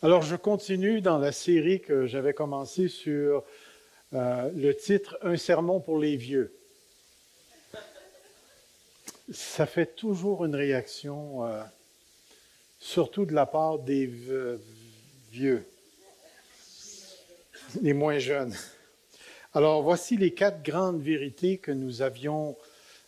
[0.00, 3.42] Alors, je continue dans la série que j'avais commencée sur
[4.12, 6.56] euh, le titre Un sermon pour les vieux.
[9.32, 11.60] Ça fait toujours une réaction, euh,
[12.78, 14.06] surtout de la part des
[15.32, 15.66] vieux,
[17.82, 18.54] les moins jeunes.
[19.52, 22.56] Alors, voici les quatre grandes vérités que nous avions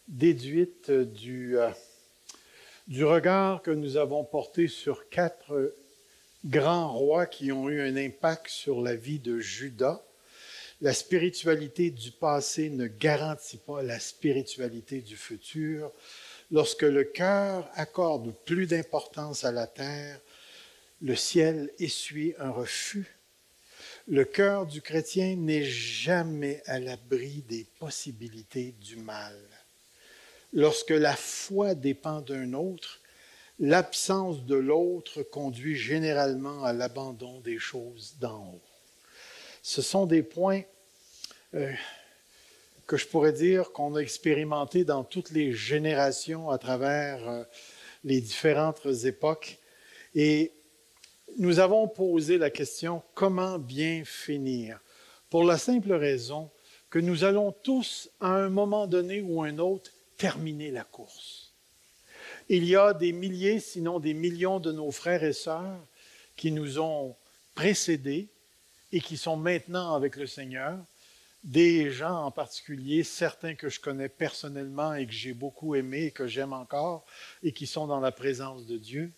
[0.08, 1.70] déduites du, euh,
[2.88, 5.72] du regard que nous avons porté sur quatre
[6.44, 10.02] grands rois qui ont eu un impact sur la vie de Judas.
[10.80, 15.92] La spiritualité du passé ne garantit pas la spiritualité du futur.
[16.50, 20.20] Lorsque le cœur accorde plus d'importance à la terre,
[21.02, 23.16] le ciel essuie un refus.
[24.08, 29.38] Le cœur du chrétien n'est jamais à l'abri des possibilités du mal.
[30.52, 32.99] Lorsque la foi dépend d'un autre,
[33.60, 38.62] l'absence de l'autre conduit généralement à l'abandon des choses d'en haut.
[39.62, 40.62] Ce sont des points
[41.54, 41.70] euh,
[42.86, 47.44] que je pourrais dire qu'on a expérimentés dans toutes les générations à travers euh,
[48.02, 49.58] les différentes époques.
[50.14, 50.52] Et
[51.36, 54.80] nous avons posé la question comment bien finir?
[55.28, 56.50] Pour la simple raison
[56.88, 61.39] que nous allons tous, à un moment donné ou un autre, terminer la course.
[62.52, 65.86] Il y a des milliers, sinon des millions de nos frères et sœurs
[66.34, 67.14] qui nous ont
[67.54, 68.28] précédés
[68.90, 70.76] et qui sont maintenant avec le Seigneur.
[71.44, 76.10] Des gens en particulier, certains que je connais personnellement et que j'ai beaucoup aimés et
[76.10, 77.06] que j'aime encore
[77.44, 79.12] et qui sont dans la présence de Dieu.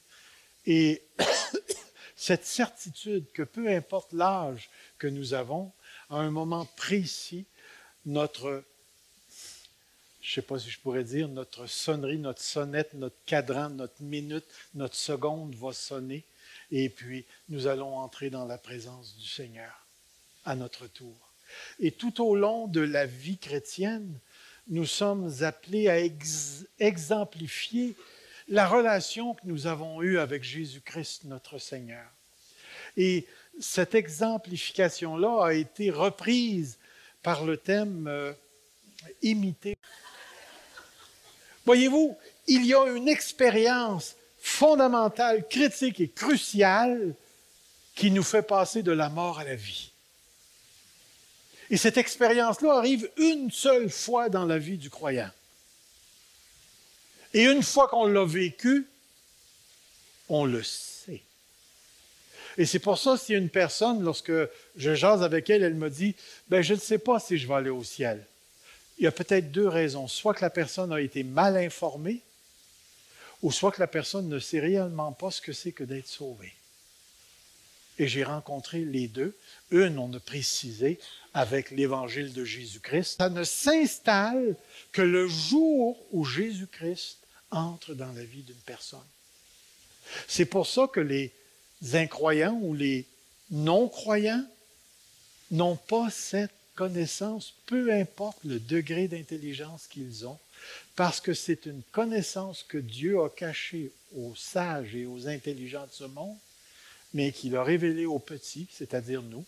[0.67, 1.03] Et
[2.15, 5.73] cette certitude que peu importe l'âge que nous avons,
[6.11, 7.47] à un moment précis,
[8.05, 8.63] notre
[10.23, 14.01] je ne sais pas si je pourrais dire, notre sonnerie, notre sonnette, notre cadran, notre
[14.01, 14.45] minute,
[14.75, 16.25] notre seconde va sonner.
[16.71, 19.85] Et puis, nous allons entrer dans la présence du Seigneur
[20.45, 21.17] à notre tour.
[21.81, 24.17] Et tout au long de la vie chrétienne,
[24.69, 25.99] nous sommes appelés à
[26.79, 27.97] exemplifier
[28.49, 32.07] la relation que nous avons eue avec Jésus-Christ, notre Seigneur.
[32.97, 33.27] Et
[33.59, 36.79] cette exemplification-là a été reprise
[37.25, 38.33] par le thème euh,
[39.23, 39.77] imiter.
[41.65, 47.15] Voyez-vous, il y a une expérience fondamentale, critique et cruciale
[47.95, 49.91] qui nous fait passer de la mort à la vie.
[51.71, 55.31] Et cette expérience-là arrive une seule fois dans la vie du croyant.
[57.33, 58.87] Et une fois qu'on l'a vécu,
[60.29, 61.23] on le sait.
[62.59, 64.33] Et c'est pour ça, si une personne, lorsque
[64.77, 66.15] je jase avec elle, elle me dit,
[66.49, 68.27] ben, je ne sais pas si je vais aller au ciel
[69.03, 70.07] il y a peut-être deux raisons.
[70.07, 72.21] Soit que la personne a été mal informée,
[73.43, 76.55] ou soit que la personne ne sait réellement pas ce que c'est que d'être sauvée.
[77.99, 79.37] Et j'ai rencontré les deux.
[79.73, 81.01] Une, on a précisé
[81.35, 83.17] avec l'évangile de Jésus-Christ.
[83.19, 84.55] Ça ne s'installe
[84.93, 87.19] que le jour où Jésus-Christ
[87.51, 89.01] entre dans la vie d'une personne.
[90.29, 91.33] C'est pour ça que les
[91.95, 93.05] incroyants ou les
[93.51, 94.47] non-croyants
[95.51, 100.39] n'ont pas cette connaissance, peu importe le degré d'intelligence qu'ils ont,
[100.97, 105.93] parce que c'est une connaissance que Dieu a cachée aux sages et aux intelligents de
[105.93, 106.37] ce monde,
[107.15, 109.45] mais qu'il a révélée aux petits, c'est-à-dire nous.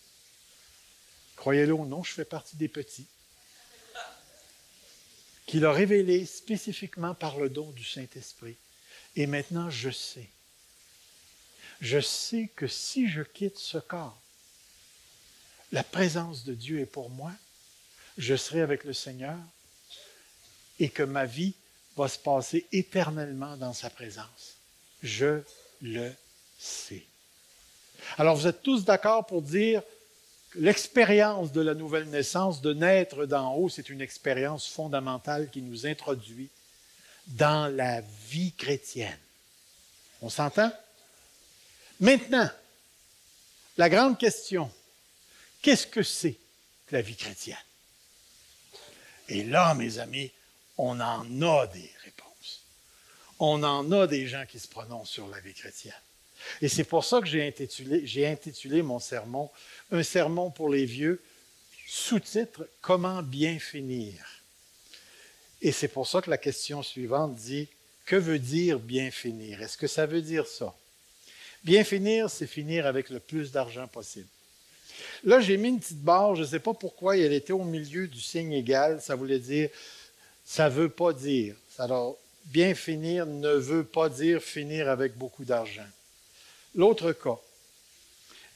[1.36, 3.06] Croyez-le ou non, je fais partie des petits.
[5.46, 8.56] Qu'il a révélé spécifiquement par le don du Saint-Esprit.
[9.16, 10.28] Et maintenant, je sais.
[11.80, 14.18] Je sais que si je quitte ce corps,
[15.74, 17.32] la présence de Dieu est pour moi,
[18.16, 19.36] je serai avec le Seigneur
[20.78, 21.52] et que ma vie
[21.96, 24.54] va se passer éternellement dans sa présence.
[25.02, 25.40] Je
[25.82, 26.12] le
[26.60, 27.02] sais.
[28.18, 29.82] Alors vous êtes tous d'accord pour dire
[30.50, 35.60] que l'expérience de la nouvelle naissance, de naître d'en haut, c'est une expérience fondamentale qui
[35.60, 36.50] nous introduit
[37.26, 39.18] dans la vie chrétienne.
[40.22, 40.70] On s'entend?
[41.98, 42.48] Maintenant,
[43.76, 44.70] la grande question,
[45.64, 46.36] Qu'est-ce que c'est
[46.86, 47.56] que la vie chrétienne?
[49.30, 50.30] Et là, mes amis,
[50.76, 52.66] on en a des réponses.
[53.38, 55.94] On en a des gens qui se prononcent sur la vie chrétienne.
[56.60, 59.50] Et c'est pour ça que j'ai intitulé, intitulé mon sermon
[59.90, 61.22] Un sermon pour les vieux,
[61.88, 64.22] sous-titre Comment bien finir.
[65.62, 67.70] Et c'est pour ça que la question suivante dit
[68.04, 70.76] Que veut dire bien finir Est-ce que ça veut dire ça?
[71.62, 74.28] Bien finir, c'est finir avec le plus d'argent possible.
[75.24, 78.06] Là, j'ai mis une petite barre, je ne sais pas pourquoi elle était au milieu
[78.08, 79.00] du signe égal.
[79.00, 79.70] Ça voulait dire,
[80.44, 81.56] ça ne veut pas dire.
[81.78, 85.86] Alors, bien finir ne veut pas dire finir avec beaucoup d'argent.
[86.74, 87.38] L'autre cas,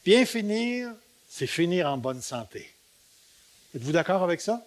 [0.08, 0.94] Bien finir,
[1.28, 2.72] c'est finir en bonne santé.
[3.74, 4.66] Êtes-vous d'accord avec ça?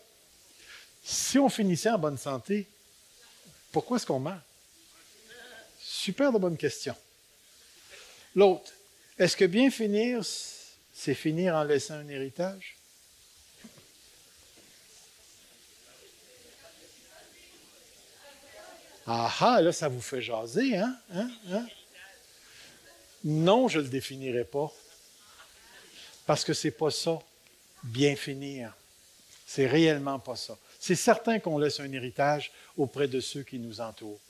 [1.04, 2.68] Si on finissait en bonne santé,
[3.72, 4.44] pourquoi est-ce qu'on meurt?
[5.80, 6.96] Super de bonne question.
[8.36, 8.72] L'autre,
[9.18, 10.22] est-ce que bien finir,
[11.04, 12.78] c'est finir en laissant un héritage?
[19.08, 20.96] Ah ah, là, ça vous fait jaser, hein?
[21.12, 21.32] hein?
[21.50, 21.68] hein?
[23.24, 24.72] Non, je ne le définirai pas.
[26.28, 27.18] Parce que ce n'est pas ça,
[27.82, 28.72] bien finir.
[29.48, 30.56] C'est réellement pas ça.
[30.80, 34.22] C'est certain qu'on laisse un héritage auprès de ceux qui nous entourent.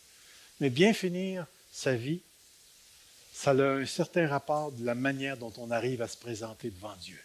[0.61, 2.21] Mais bien finir sa vie,
[3.41, 6.95] ça a un certain rapport de la manière dont on arrive à se présenter devant
[6.97, 7.19] Dieu.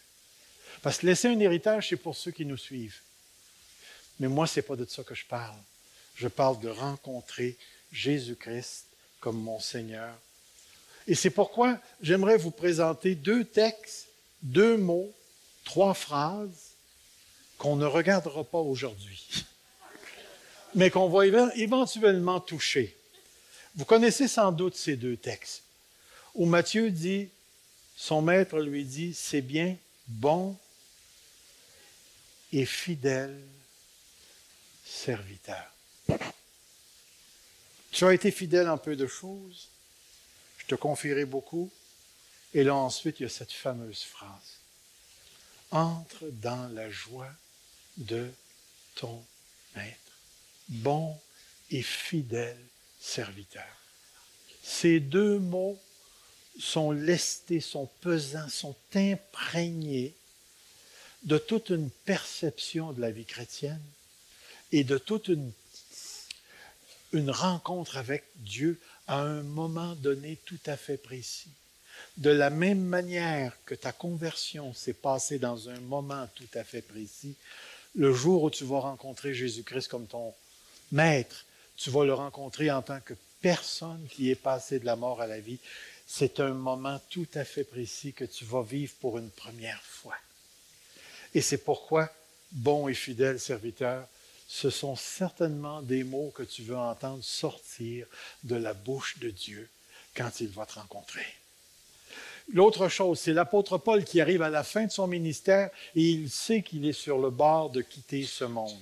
[0.81, 3.03] Parce que laisser un héritage, c'est pour ceux qui nous suivent.
[4.19, 5.59] Mais moi, ce n'est pas de ça que je parle.
[6.15, 7.59] Je parle de rencontrer
[7.93, 8.87] Jésus-Christ
[9.21, 10.15] comme mon Seigneur.
[11.07, 14.09] Et c'est pourquoi j'aimerais vous présenter deux textes,
[14.41, 15.13] deux mots,
[15.65, 16.77] trois phrases
[17.59, 19.45] qu'on ne regardera pas aujourd'hui,
[20.75, 21.27] mais qu'on va
[21.57, 22.97] éventuellement toucher.
[23.75, 25.66] Vous connaissez sans doute ces deux textes,
[26.37, 27.29] où Matthieu dit,
[27.97, 30.57] son maître lui dit, c'est bien, bon
[32.53, 33.41] et fidèle
[34.85, 35.73] serviteur.
[37.91, 39.69] Tu as été fidèle en peu de choses,
[40.59, 41.71] je te confierai beaucoup.
[42.53, 44.61] Et là ensuite, il y a cette fameuse phrase.
[45.71, 47.33] Entre dans la joie
[47.97, 48.31] de
[48.95, 49.25] ton
[49.75, 49.97] maître.
[50.69, 51.19] Bon
[51.71, 52.63] et fidèle
[53.01, 53.65] serviteur.
[54.63, 55.81] Ces deux mots
[56.59, 60.15] sont lestés, sont pesants, sont imprégnés
[61.25, 63.83] de toute une perception de la vie chrétienne
[64.73, 65.53] et de toute une,
[67.29, 71.49] rencontre avec Dieu à un moment donné tout à fait précis.
[72.19, 76.83] De la même manière que ta conversion s'est passée dans un moment tout à fait
[76.83, 77.35] précis,
[77.95, 80.35] le jour où tu vas rencontrer Jésus-Christ comme ton
[80.93, 85.21] maître, tu vas le rencontrer en tant que personne qui est passé de la mort
[85.21, 85.59] à la vie.
[86.07, 90.15] C'est un moment tout à fait précis que tu vas vivre pour une première fois.
[91.35, 92.09] Et c'est pourquoi,
[92.53, 94.07] bon et fidèle serviteur,
[94.49, 98.07] ce sont certainement des mots que tu veux entendre sortir
[98.45, 99.69] de la bouche de Dieu
[100.15, 101.27] quand il va te rencontrer.
[102.53, 106.31] L'autre chose, c'est l'apôtre Paul qui arrive à la fin de son ministère et il
[106.31, 108.81] sait qu'il est sur le bord de quitter ce monde.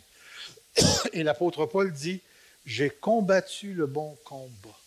[1.15, 2.21] Et l'apôtre Paul dit,
[2.67, 4.79] j'ai combattu le bon combat.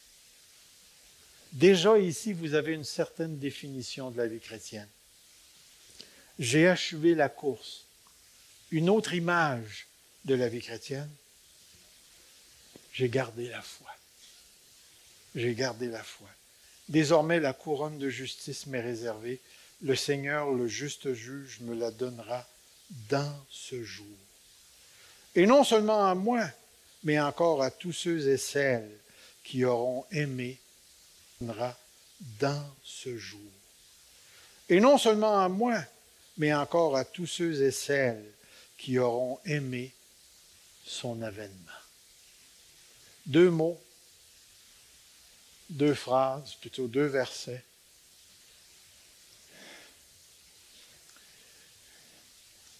[1.54, 4.88] Déjà ici, vous avez une certaine définition de la vie chrétienne.
[6.40, 7.86] J'ai achevé la course.
[8.72, 9.88] Une autre image
[10.26, 11.10] de la vie chrétienne,
[12.94, 13.90] j'ai gardé la foi.
[15.36, 16.28] J'ai gardé la foi.
[16.90, 19.40] Désormais, la couronne de justice m'est réservée.
[19.82, 22.48] Le Seigneur, le juste juge, me la donnera
[23.10, 24.06] dans ce jour.
[25.36, 26.50] Et non seulement à moi,
[27.04, 28.90] mais encore à tous ceux et celles
[29.44, 30.60] qui auront aimé,
[31.40, 33.52] dans ce jour.
[34.70, 35.82] Et non seulement à moi,
[36.38, 38.26] mais encore à tous ceux et celles
[38.78, 39.94] qui auront aimé
[40.86, 41.54] son avènement.
[43.26, 43.80] Deux mots
[45.70, 47.64] deux phrases, plutôt deux versets.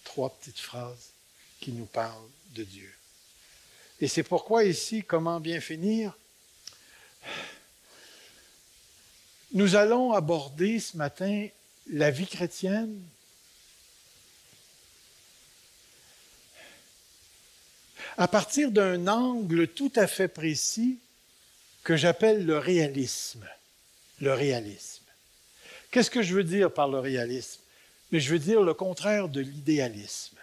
[0.04, 1.12] Trois petites phrases
[1.60, 2.92] qui nous parlent de Dieu.
[4.00, 6.16] Et c'est pourquoi ici, comment bien finir?
[9.52, 11.48] Nous allons aborder ce matin
[11.90, 13.02] la vie chrétienne
[18.18, 20.98] à partir d'un angle tout à fait précis
[21.84, 23.48] que j'appelle le réalisme.
[24.20, 25.04] Le réalisme.
[25.90, 27.60] Qu'est-ce que je veux dire par le réalisme?
[28.10, 30.36] Mais je veux dire le contraire de l'idéalisme.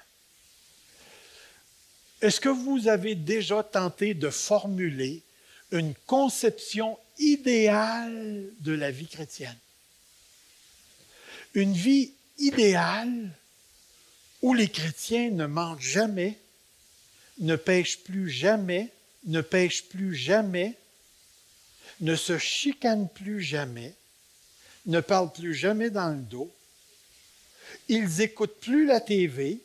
[2.22, 5.22] Est-ce que vous avez déjà tenté de formuler
[5.76, 9.58] une conception idéale de la vie chrétienne?
[11.54, 13.32] Une vie idéale
[14.42, 16.38] où les chrétiens ne mentent jamais,
[17.40, 18.90] ne pêchent plus jamais,
[19.26, 20.78] ne pêchent plus jamais,
[22.02, 23.94] ne se chicanent plus jamais,
[24.86, 26.52] ne parlent plus jamais dans le dos,
[27.88, 29.62] ils n'écoutent plus la TV,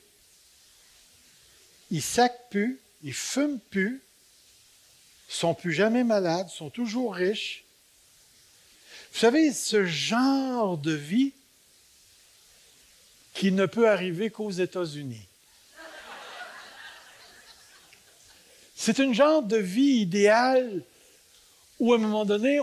[1.90, 4.02] ils sacent plus, ils fument plus,
[5.30, 7.64] sont plus jamais malades, sont toujours riches.
[9.12, 11.32] Vous savez, ce genre de vie
[13.32, 15.26] qui ne peut arriver qu'aux États-Unis.
[18.74, 20.82] C'est une genre de vie idéale
[21.78, 22.60] où à un moment donné,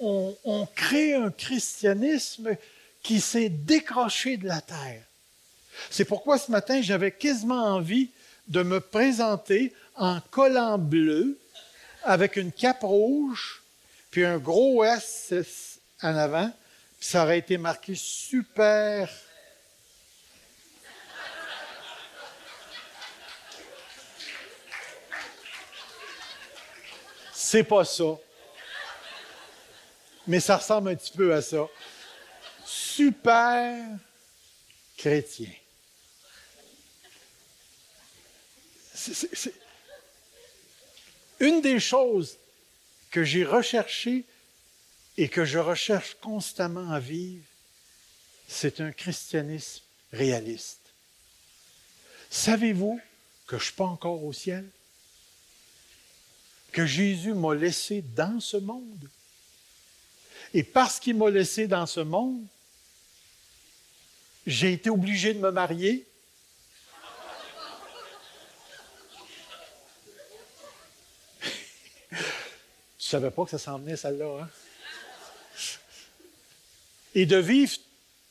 [0.00, 2.56] on, crée un christianisme
[3.02, 5.02] qui s'est décroché de la terre.
[5.90, 8.10] C'est pourquoi ce matin, j'avais quasiment envie
[8.48, 11.38] de me présenter en collant bleu
[12.02, 13.62] avec une cape rouge,
[14.10, 16.50] puis un gros S en avant,
[16.98, 19.10] puis ça aurait été marqué super.
[27.34, 28.16] C'est pas ça.
[30.26, 31.66] Mais ça ressemble un petit peu à ça.
[32.64, 33.84] Super
[34.96, 35.50] chrétien.
[41.40, 42.36] Une des choses
[43.10, 44.24] que j'ai recherchées
[45.16, 47.44] et que je recherche constamment à vivre,
[48.46, 49.82] c'est un christianisme
[50.12, 50.78] réaliste.
[52.30, 53.00] Savez-vous
[53.46, 54.68] que je ne suis pas encore au ciel?
[56.72, 59.08] Que Jésus m'a laissé dans ce monde?
[60.54, 62.44] Et parce qu'il m'a laissé dans ce monde,
[64.46, 66.06] j'ai été obligé de me marier
[73.10, 74.42] savais pas que ça s'en venait, celle-là.
[74.42, 74.48] Hein?
[77.14, 77.72] Et de vivre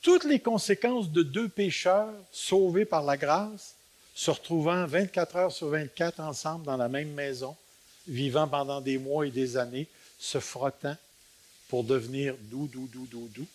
[0.01, 3.75] toutes les conséquences de deux pécheurs sauvés par la grâce,
[4.15, 7.55] se retrouvant 24 heures sur 24 ensemble dans la même maison,
[8.07, 10.95] vivant pendant des mois et des années, se frottant
[11.67, 13.47] pour devenir doux, doux, doux, doux, doux.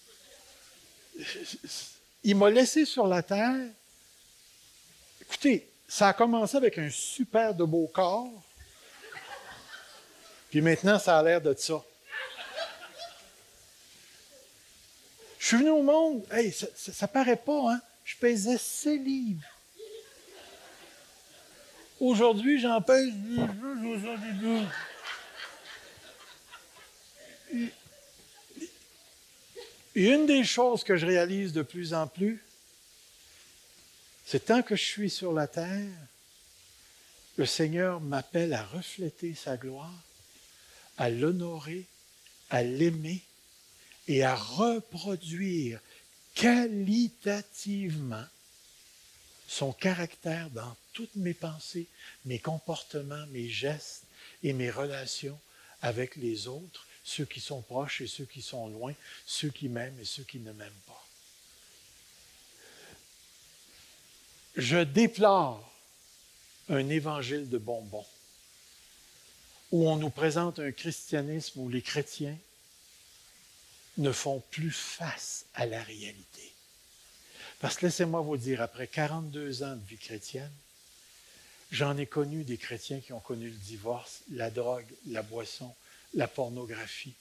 [2.22, 3.68] Il m'a laissé sur la terre.
[5.20, 8.30] Écoutez, ça a commencé avec un super de beau corps
[10.54, 11.82] puis maintenant, ça a l'air de ça.
[15.36, 16.68] Je suis venu au monde, hey, ça,
[17.02, 17.80] ne paraît pas, hein?
[18.04, 19.42] Je pesais 6 livres.
[21.98, 23.40] Aujourd'hui, j'en pèse 10
[29.96, 32.40] Et une des choses que je réalise de plus en plus,
[34.24, 35.90] c'est tant que je suis sur la terre,
[37.38, 39.90] le Seigneur m'appelle à refléter sa gloire
[40.98, 41.86] à l'honorer,
[42.50, 43.22] à l'aimer
[44.08, 45.80] et à reproduire
[46.34, 48.24] qualitativement
[49.46, 51.86] son caractère dans toutes mes pensées,
[52.24, 54.04] mes comportements, mes gestes
[54.42, 55.38] et mes relations
[55.82, 58.94] avec les autres, ceux qui sont proches et ceux qui sont loin,
[59.26, 61.06] ceux qui m'aiment et ceux qui ne m'aiment pas.
[64.56, 65.70] Je déplore
[66.68, 68.06] un évangile de bonbons
[69.74, 72.38] où on nous présente un christianisme où les chrétiens
[73.98, 76.52] ne font plus face à la réalité.
[77.58, 80.52] Parce que laissez-moi vous dire, après 42 ans de vie chrétienne,
[81.72, 85.74] j'en ai connu des chrétiens qui ont connu le divorce, la drogue, la boisson,
[86.14, 87.14] la pornographie,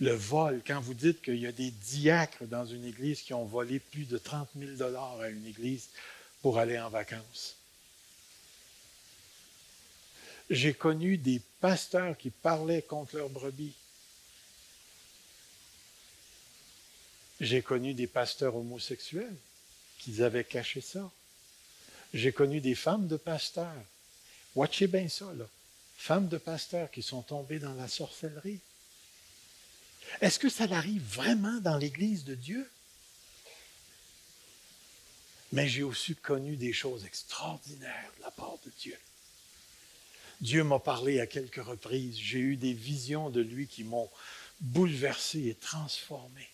[0.00, 0.62] le vol.
[0.66, 4.06] Quand vous dites qu'il y a des diacres dans une église qui ont volé plus
[4.06, 5.90] de 30 000 dollars à une église
[6.40, 7.58] pour aller en vacances.
[10.52, 13.72] J'ai connu des pasteurs qui parlaient contre leurs brebis.
[17.40, 19.34] J'ai connu des pasteurs homosexuels
[19.98, 21.10] qui avaient caché ça.
[22.12, 23.82] J'ai connu des femmes de pasteurs.
[24.54, 25.48] Watchez bien ça, là.
[25.96, 28.60] Femmes de pasteurs qui sont tombées dans la sorcellerie.
[30.20, 32.70] Est-ce que ça arrive vraiment dans l'Église de Dieu?
[35.52, 38.98] Mais j'ai aussi connu des choses extraordinaires de la part de Dieu.
[40.42, 42.18] Dieu m'a parlé à quelques reprises.
[42.18, 44.10] J'ai eu des visions de lui qui m'ont
[44.60, 46.48] bouleversé et transformé.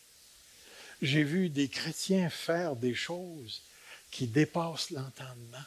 [1.00, 3.62] J'ai vu des chrétiens faire des choses
[4.10, 5.64] qui dépassent l'entendement.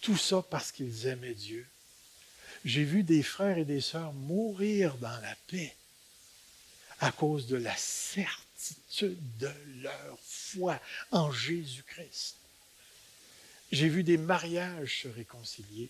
[0.00, 1.64] Tout ça parce qu'ils aimaient Dieu.
[2.64, 5.76] J'ai vu des frères et des sœurs mourir dans la paix
[6.98, 10.80] à cause de la certitude de leur foi
[11.12, 12.36] en Jésus-Christ.
[13.70, 15.88] J'ai vu des mariages se réconcilier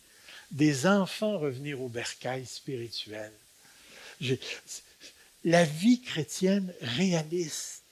[0.50, 3.32] des enfants revenir au bercail spirituel.
[5.44, 7.84] La vie chrétienne réaliste,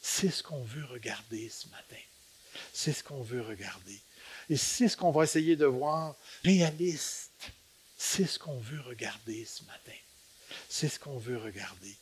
[0.00, 2.02] c'est ce qu'on veut regarder ce matin.
[2.72, 3.98] C'est ce qu'on veut regarder.
[4.48, 7.30] Et c'est ce qu'on va essayer de voir réaliste.
[7.96, 9.98] C'est ce qu'on veut regarder ce matin.
[10.68, 11.94] C'est ce qu'on veut regarder.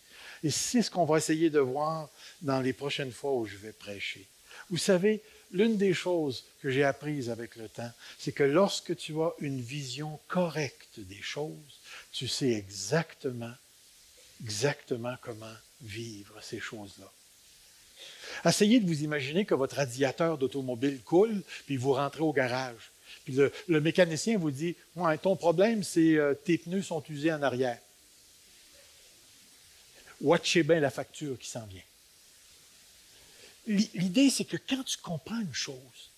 [0.42, 2.08] Et c'est ce qu'on va essayer de voir
[2.40, 4.26] dans les prochaines fois où je vais prêcher.
[4.70, 9.20] Vous savez, l'une des choses que j'ai apprises avec le temps, c'est que lorsque tu
[9.20, 11.80] as une vision correcte des choses,
[12.12, 13.54] tu sais exactement,
[14.42, 15.46] exactement comment
[15.80, 17.10] vivre ces choses-là.
[18.44, 22.90] Essayez de vous imaginer que votre radiateur d'automobile coule, puis vous rentrez au garage.
[23.24, 23.36] Puis
[23.68, 27.78] le, mécanicien vous dit ouais, Ton problème, c'est euh, tes pneus sont usés en arrière.
[30.20, 31.82] Watchez bien la facture qui s'en vient.
[33.68, 36.10] L'idée, c'est que quand tu comprends une chose,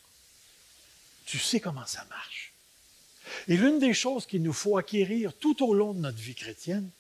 [1.27, 2.53] tu sais comment ça marche.
[3.49, 6.91] Et l'une des choses qu'il nous faut acquérir tout au long de notre vie chrétienne,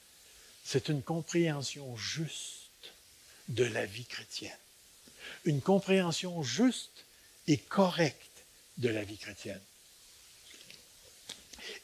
[0.64, 2.71] c'est une compréhension juste
[3.49, 4.52] de la vie chrétienne.
[5.45, 7.04] Une compréhension juste
[7.47, 8.45] et correcte
[8.78, 9.61] de la vie chrétienne.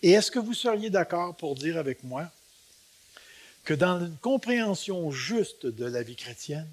[0.03, 2.31] Et est-ce que vous seriez d'accord pour dire avec moi
[3.65, 6.71] que dans une compréhension juste de la vie chrétienne,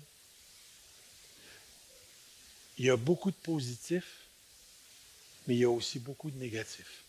[2.77, 4.27] il y a beaucoup de positifs,
[5.47, 7.03] mais il y a aussi beaucoup de négatifs.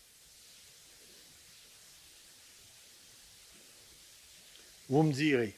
[4.88, 5.56] Vous me direz,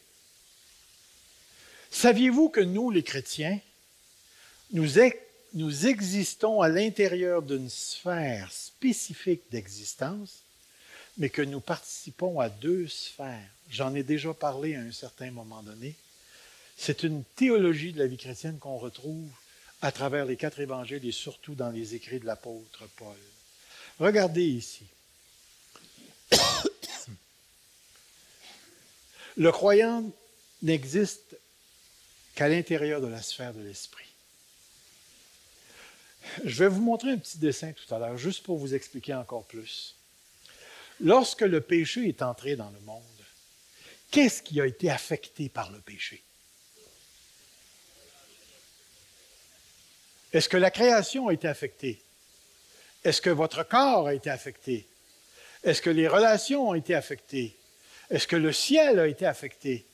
[1.90, 3.58] saviez-vous que nous, les chrétiens,
[4.72, 10.42] nous, existons à l'intérieur d'une sphère spécifique d'existence,
[11.18, 13.50] mais que nous participons à deux sphères?
[13.68, 15.96] J'en ai déjà parlé à un certain moment donné.
[16.76, 19.28] C'est une théologie de la vie chrétienne qu'on retrouve
[19.82, 23.16] à travers les quatre évangiles et surtout dans les écrits de l'apôtre Paul.
[23.98, 24.86] Regardez ici.
[29.36, 30.10] Le croyant
[30.62, 31.36] n'existe
[32.34, 34.04] qu'à l'intérieur de la sphère de l'esprit.
[36.44, 39.44] Je vais vous montrer un petit dessin tout à l'heure, juste pour vous expliquer encore
[39.44, 39.94] plus.
[41.00, 43.02] Lorsque le péché est entré dans le monde,
[44.10, 46.22] qu'est-ce qui a été affecté par le péché?
[50.32, 52.00] Est-ce que la création a été affectée?
[53.04, 54.86] Est-ce que votre corps a été affecté?
[55.62, 57.56] Est-ce que les relations ont été affectées?
[58.10, 59.84] Est-ce que le ciel a été affecté?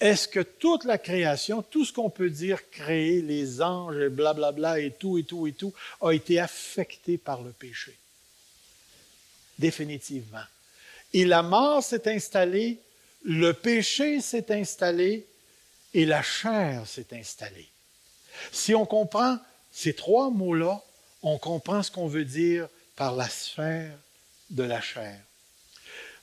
[0.00, 4.78] Est-ce que toute la création, tout ce qu'on peut dire créer, les anges et blablabla
[4.78, 7.96] et tout et tout et tout, a été affecté par le péché?
[9.58, 10.44] Définitivement.
[11.12, 12.78] Et la mort s'est installée,
[13.24, 15.26] le péché s'est installé
[15.94, 17.68] et la chair s'est installée.
[18.52, 19.38] Si on comprend
[19.70, 20.82] ces trois mots-là,
[21.22, 23.96] on comprend ce qu'on veut dire par la sphère
[24.50, 25.20] de la chair.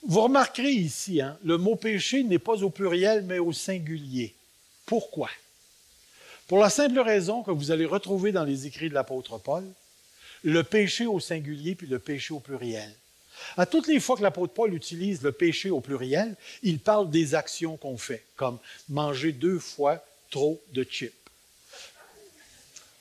[0.08, 4.36] Vous remarquerez ici, hein, le mot péché n'est pas au pluriel, mais au singulier.
[4.86, 5.30] Pourquoi?
[6.48, 9.64] Pour la simple raison que vous allez retrouver dans les écrits de l'apôtre Paul,
[10.44, 12.94] le péché au singulier puis le péché au pluriel.
[13.58, 17.34] À toutes les fois que l'apôtre Paul utilise le péché au pluriel, il parle des
[17.34, 21.25] actions qu'on fait, comme manger deux fois trop de chips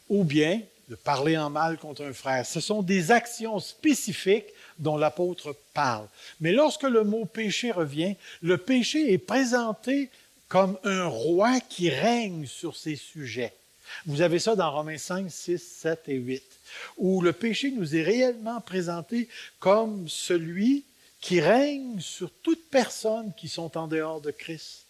[0.08, 2.44] ou bien de parler en mal contre un frère.
[2.44, 6.06] Ce sont des actions spécifiques dont l'apôtre parle.
[6.40, 10.10] Mais lorsque le mot péché revient, le péché est présenté
[10.48, 13.52] comme un roi qui règne sur ses sujets.
[14.06, 16.42] Vous avez ça dans Romains 5, 6, 7 et 8,
[16.98, 20.84] où le péché nous est réellement présenté comme celui
[21.20, 24.84] qui règne sur toute personne qui sont en dehors de Christ.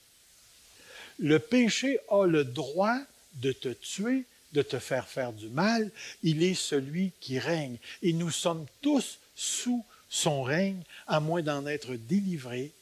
[1.19, 2.99] Le péché a le droit
[3.35, 5.91] de te tuer de te faire faire du mal,
[6.23, 7.77] il est celui qui règne.
[8.03, 12.73] Et nous sommes tous sous son règne, à moins d'en être délivrés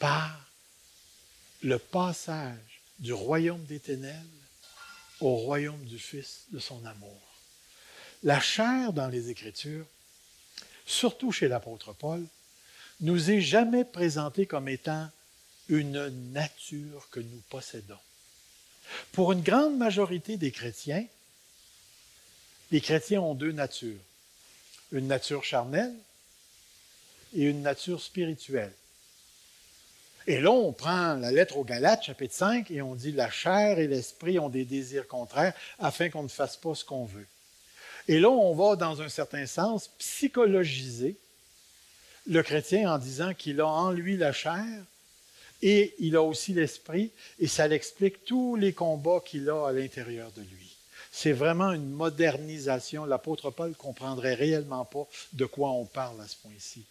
[0.00, 0.50] par
[1.62, 4.18] le passage du royaume des ténèbres
[5.20, 7.20] au royaume du Fils de son amour.
[8.24, 9.86] La chair dans les Écritures,
[10.86, 12.26] surtout chez l'apôtre Paul,
[13.00, 15.08] nous est jamais présentée comme étant
[15.68, 17.98] une nature que nous possédons.
[19.12, 21.04] Pour une grande majorité des chrétiens,
[22.70, 24.00] les chrétiens ont deux natures.
[24.92, 25.94] Une nature charnelle
[27.34, 28.72] et une nature spirituelle.
[30.26, 33.78] Et là, on prend la lettre aux Galates, chapitre 5, et on dit la chair
[33.78, 37.26] et l'esprit ont des désirs contraires afin qu'on ne fasse pas ce qu'on veut.
[38.08, 41.16] Et là, on va, dans un certain sens, psychologiser
[42.26, 44.64] le chrétien en disant qu'il a en lui la chair
[45.66, 50.30] et il a aussi l'esprit, et ça l'explique tous les combats qu'il a à l'intérieur
[50.32, 50.76] de lui.
[51.10, 53.06] C'est vraiment une modernisation.
[53.06, 56.84] L'apôtre Paul ne comprendrait réellement pas de quoi on parle à ce point-ci.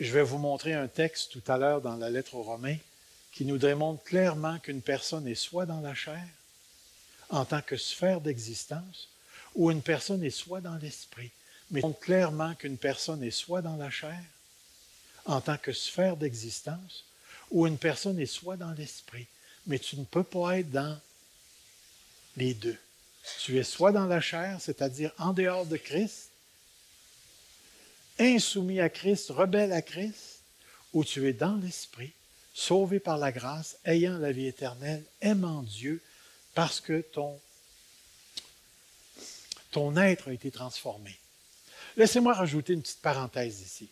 [0.00, 2.78] Je vais vous montrer un texte tout à l'heure dans la lettre aux Romains
[3.30, 6.26] qui nous démontre clairement qu'une personne est soit dans la chair,
[7.30, 9.10] en tant que sphère d'existence,
[9.54, 11.30] ou une personne est soit dans l'esprit.
[11.70, 14.20] Mais montre clairement qu'une personne est soit dans la chair,
[15.24, 17.04] en tant que sphère d'existence,
[17.50, 19.26] où une personne est soit dans l'esprit,
[19.66, 20.98] mais tu ne peux pas être dans
[22.36, 22.78] les deux.
[23.40, 26.30] Tu es soit dans la chair, c'est-à-dire en dehors de Christ,
[28.18, 30.40] insoumis à Christ, rebelle à Christ,
[30.92, 32.12] ou tu es dans l'esprit,
[32.54, 36.02] sauvé par la grâce, ayant la vie éternelle, aimant Dieu,
[36.54, 37.38] parce que ton,
[39.70, 41.16] ton être a été transformé.
[41.96, 43.88] Laissez-moi rajouter une petite parenthèse ici.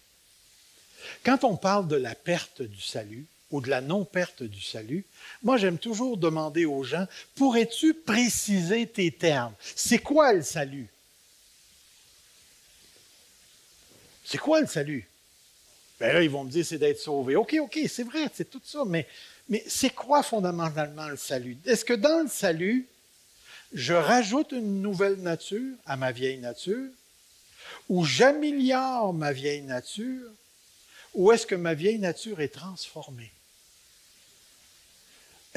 [1.25, 5.05] Quand on parle de la perte du salut, ou de la non-perte du salut,
[5.43, 7.07] moi j'aime toujours demander aux gens,
[7.37, 9.55] pourrais-tu préciser tes termes?
[9.75, 10.89] C'est quoi le salut?
[14.25, 15.09] C'est quoi le salut?
[16.01, 17.37] Bien là, ils vont me dire, c'est d'être sauvé.
[17.37, 19.07] OK, OK, c'est vrai, c'est tout ça, mais,
[19.49, 21.57] mais c'est quoi fondamentalement le salut?
[21.65, 22.87] Est-ce que dans le salut,
[23.73, 26.91] je rajoute une nouvelle nature à ma vieille nature,
[27.89, 30.31] ou j'améliore ma vieille nature,
[31.15, 33.33] ou est-ce que ma vieille nature est transformée?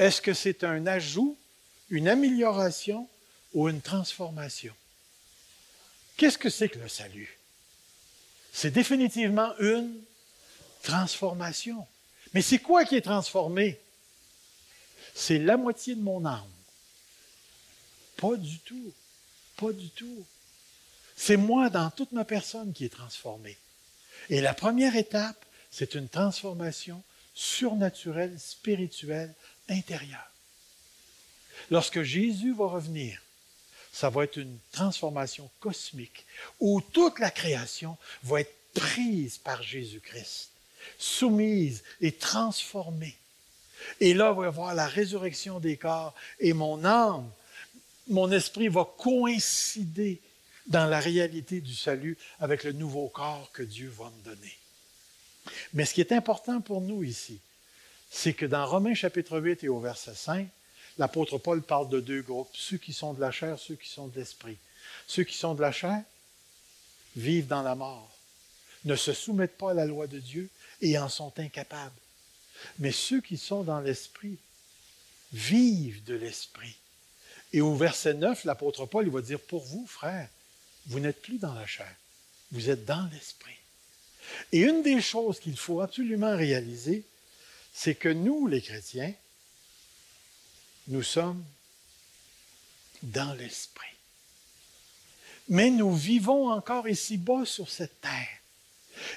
[0.00, 1.36] Est-ce que c'est un ajout,
[1.90, 3.06] une amélioration
[3.52, 4.74] ou une transformation?
[6.16, 7.38] Qu'est-ce que c'est que le salut?
[8.50, 10.00] C'est définitivement une
[10.82, 11.86] transformation.
[12.32, 13.78] Mais c'est quoi qui est transformé?
[15.14, 16.48] C'est la moitié de mon âme.
[18.16, 18.94] Pas du tout.
[19.58, 20.24] Pas du tout.
[21.14, 23.58] C'est moi dans toute ma personne qui est transformée.
[24.30, 27.02] Et la première étape, c'est une transformation
[27.34, 29.34] surnaturelle, spirituelle,
[29.70, 30.30] intérieure.
[31.70, 33.20] Lorsque Jésus va revenir,
[33.92, 36.26] ça va être une transformation cosmique
[36.58, 40.50] où toute la création va être prise par Jésus-Christ,
[40.98, 43.16] soumise et transformée.
[43.98, 47.30] Et là, on va voir la résurrection des corps et mon âme,
[48.08, 50.20] mon esprit va coïncider
[50.66, 54.58] dans la réalité du salut avec le nouveau corps que Dieu va me donner.
[55.72, 57.40] Mais ce qui est important pour nous ici,
[58.10, 60.48] c'est que dans Romains chapitre 8 et au verset 5,
[60.98, 64.08] l'apôtre Paul parle de deux groupes, ceux qui sont de la chair, ceux qui sont
[64.08, 64.58] de l'esprit.
[65.06, 66.02] Ceux qui sont de la chair
[67.16, 68.10] vivent dans la mort,
[68.84, 70.48] ne se soumettent pas à la loi de Dieu
[70.80, 71.92] et en sont incapables.
[72.78, 74.38] Mais ceux qui sont dans l'esprit
[75.32, 76.76] vivent de l'esprit.
[77.52, 80.28] Et au verset 9, l'apôtre Paul il va dire, pour vous, frères,
[80.86, 81.94] vous n'êtes plus dans la chair,
[82.52, 83.54] vous êtes dans l'esprit.
[84.52, 87.04] Et une des choses qu'il faut absolument réaliser,
[87.72, 89.12] c'est que nous, les chrétiens,
[90.88, 91.44] nous sommes
[93.02, 93.86] dans l'esprit.
[95.48, 98.28] Mais nous vivons encore ici-bas sur cette terre.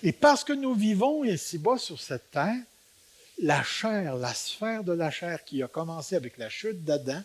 [0.01, 2.61] Et parce que nous vivons ici-bas sur cette terre,
[3.39, 7.21] la chair, la sphère de la chair qui a commencé avec la chute d'Adam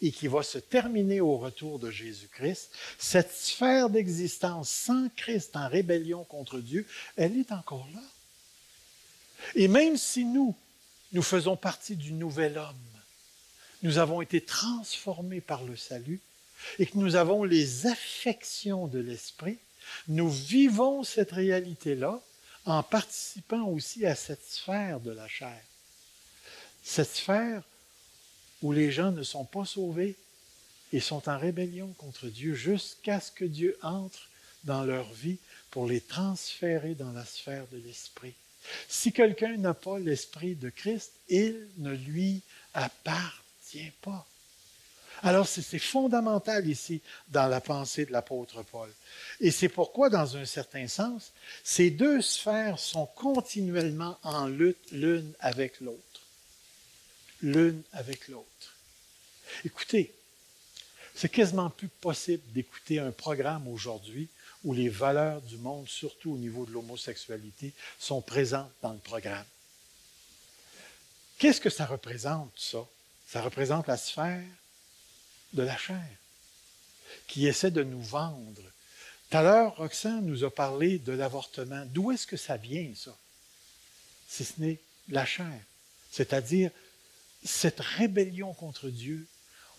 [0.00, 5.68] et qui va se terminer au retour de Jésus-Christ, cette sphère d'existence sans Christ en
[5.68, 6.86] rébellion contre Dieu,
[7.16, 8.02] elle est encore là.
[9.54, 10.54] Et même si nous,
[11.12, 12.76] nous faisons partie du nouvel homme.
[13.82, 16.20] Nous avons été transformés par le salut
[16.78, 19.58] et que nous avons les affections de l'esprit.
[20.08, 22.20] Nous vivons cette réalité-là
[22.64, 25.62] en participant aussi à cette sphère de la chair.
[26.82, 27.62] Cette sphère
[28.62, 30.16] où les gens ne sont pas sauvés
[30.92, 34.28] et sont en rébellion contre Dieu jusqu'à ce que Dieu entre
[34.64, 35.38] dans leur vie
[35.70, 38.34] pour les transférer dans la sphère de l'esprit.
[38.88, 42.42] Si quelqu'un n'a pas l'Esprit de Christ, il ne lui
[42.74, 44.26] appartient pas.
[45.22, 48.88] Alors, c'est fondamental ici dans la pensée de l'apôtre Paul.
[49.40, 51.32] Et c'est pourquoi, dans un certain sens,
[51.64, 56.22] ces deux sphères sont continuellement en lutte l'une avec l'autre.
[57.42, 58.46] L'une avec l'autre.
[59.64, 60.14] Écoutez,
[61.14, 64.28] c'est quasiment plus possible d'écouter un programme aujourd'hui
[64.64, 69.46] où les valeurs du monde, surtout au niveau de l'homosexualité, sont présentes dans le programme.
[71.38, 72.84] Qu'est-ce que ça représente, ça?
[73.28, 74.44] Ça représente la sphère
[75.52, 76.08] de la chair
[77.26, 78.62] qui essaie de nous vendre.
[79.30, 81.84] Tout à l'heure, Roxane nous a parlé de l'avortement.
[81.86, 83.16] D'où est-ce que ça vient, ça?
[84.26, 85.60] Si ce n'est la chair,
[86.10, 86.70] c'est-à-dire
[87.44, 89.26] cette rébellion contre Dieu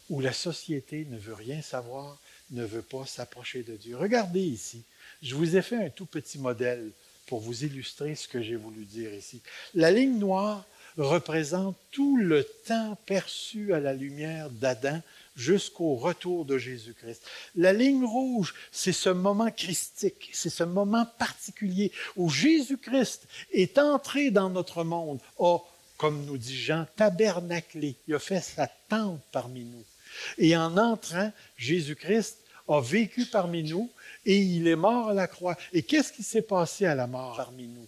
[0.10, 2.20] où la société ne veut rien savoir
[2.52, 3.96] ne veut pas s'approcher de Dieu.
[3.96, 4.84] Regardez ici,
[5.22, 6.92] je vous ai fait un tout petit modèle
[7.28, 9.42] pour vous illustrer ce que j'ai voulu dire ici.
[9.76, 10.66] La ligne noire
[10.98, 15.00] représente tout le temps perçu à la lumière d'Adam
[15.36, 17.22] jusqu'au retour de Jésus-Christ.
[17.56, 24.32] La ligne rouge, c'est ce moment christique, c'est ce moment particulier où Jésus-Christ est entré
[24.32, 25.60] dans notre monde, a,
[25.98, 29.86] comme nous dit Jean, tabernaclé, il a fait sa tente parmi nous.
[30.38, 33.90] Et en entrant, Jésus-Christ a vécu parmi nous
[34.26, 35.58] et il est mort à la croix.
[35.74, 37.88] Et qu'est-ce qui s'est passé à la mort parmi nous?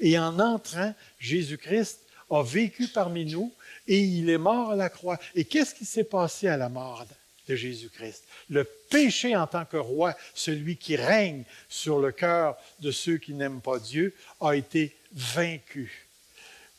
[0.00, 2.00] Et en entrant, Jésus-Christ
[2.30, 3.52] a vécu parmi nous
[3.86, 5.18] et il est mort à la croix.
[5.34, 7.06] Et qu'est-ce qui s'est passé à la mort
[7.48, 8.24] de Jésus-Christ?
[8.50, 13.32] Le péché en tant que roi, celui qui règne sur le cœur de ceux qui
[13.32, 16.06] n'aiment pas Dieu, a été vaincu.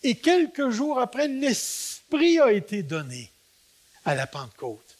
[0.03, 3.31] Et quelques jours après, l'Esprit a été donné
[4.09, 4.97] à la Pentecôte.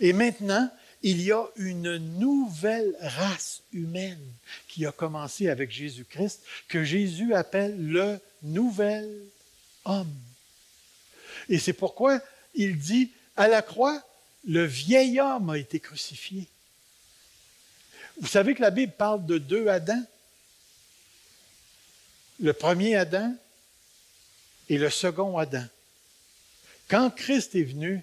[0.00, 0.68] Et maintenant,
[1.04, 4.32] il y a une nouvelle race humaine
[4.66, 9.08] qui a commencé avec Jésus-Christ, que Jésus appelle le nouvel
[9.84, 10.12] homme.
[11.48, 12.20] Et c'est pourquoi
[12.52, 14.02] il dit, à la croix,
[14.44, 16.48] le vieil homme a été crucifié.
[18.20, 20.04] Vous savez que la Bible parle de deux Adams.
[22.40, 23.32] Le premier Adam
[24.68, 25.64] et le second Adam.
[26.88, 28.02] Quand Christ est venu,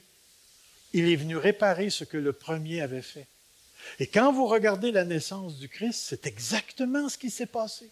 [0.95, 3.27] il est venu réparer ce que le premier avait fait.
[3.99, 7.89] Et quand vous regardez la naissance du Christ, c'est exactement ce qui s'est passé.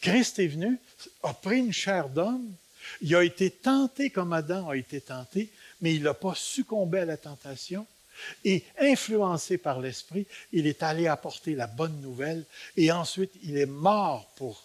[0.00, 0.78] Christ est venu,
[1.22, 2.50] a pris une chair d'homme,
[3.02, 5.50] il a été tenté comme Adam a été tenté,
[5.82, 7.86] mais il n'a pas succombé à la tentation.
[8.44, 12.44] Et influencé par l'Esprit, il est allé apporter la bonne nouvelle
[12.76, 14.64] et ensuite il est mort pour,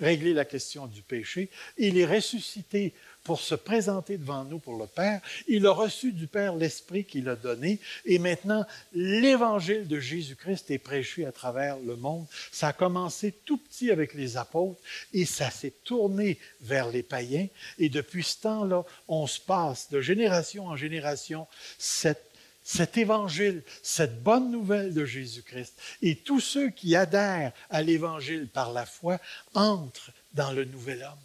[0.00, 1.48] régler la question du péché.
[1.78, 2.92] Il est ressuscité
[3.26, 5.20] pour se présenter devant nous pour le Père.
[5.48, 7.80] Il a reçu du Père l'Esprit qu'il a donné.
[8.04, 12.26] Et maintenant, l'évangile de Jésus-Christ est prêché à travers le monde.
[12.52, 14.80] Ça a commencé tout petit avec les apôtres
[15.12, 17.48] et ça s'est tourné vers les païens.
[17.78, 24.52] Et depuis ce temps-là, on se passe de génération en génération cet évangile, cette bonne
[24.52, 25.74] nouvelle de Jésus-Christ.
[26.00, 29.18] Et tous ceux qui adhèrent à l'évangile par la foi
[29.54, 31.18] entrent dans le nouvel homme,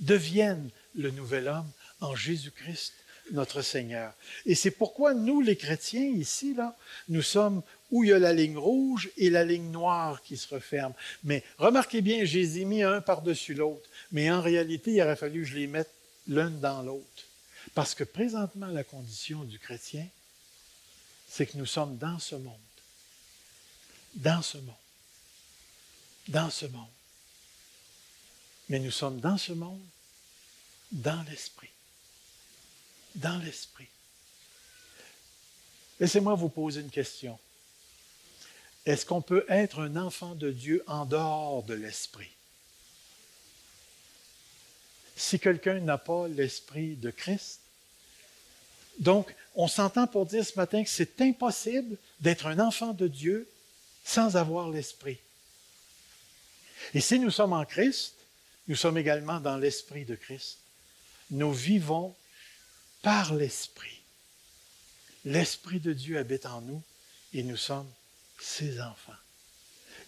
[0.00, 2.94] deviennent le nouvel homme en Jésus-Christ,
[3.32, 4.12] notre Seigneur.
[4.46, 6.76] Et c'est pourquoi nous, les chrétiens, ici, là,
[7.08, 10.52] nous sommes où il y a la ligne rouge et la ligne noire qui se
[10.54, 10.94] referment.
[11.24, 13.88] Mais remarquez bien, je les ai mis un par-dessus l'autre.
[14.12, 15.90] Mais en réalité, il aurait fallu que je les mette
[16.28, 17.24] l'un dans l'autre.
[17.74, 20.06] Parce que présentement, la condition du chrétien,
[21.28, 22.54] c'est que nous sommes dans ce monde.
[24.14, 24.74] Dans ce monde.
[26.28, 26.88] Dans ce monde.
[28.68, 29.80] Mais nous sommes dans ce monde,
[30.92, 31.70] dans l'esprit.
[33.14, 33.88] Dans l'esprit.
[35.98, 37.38] Laissez-moi vous poser une question.
[38.86, 42.30] Est-ce qu'on peut être un enfant de Dieu en dehors de l'esprit?
[45.16, 47.60] Si quelqu'un n'a pas l'esprit de Christ,
[49.00, 53.48] donc on s'entend pour dire ce matin que c'est impossible d'être un enfant de Dieu
[54.04, 55.18] sans avoir l'Esprit.
[56.94, 58.14] Et si nous sommes en Christ,
[58.68, 60.59] nous sommes également dans l'Esprit de Christ.
[61.30, 62.14] Nous vivons
[63.02, 64.00] par l'Esprit.
[65.24, 66.82] L'Esprit de Dieu habite en nous
[67.32, 67.90] et nous sommes
[68.40, 69.12] ses enfants.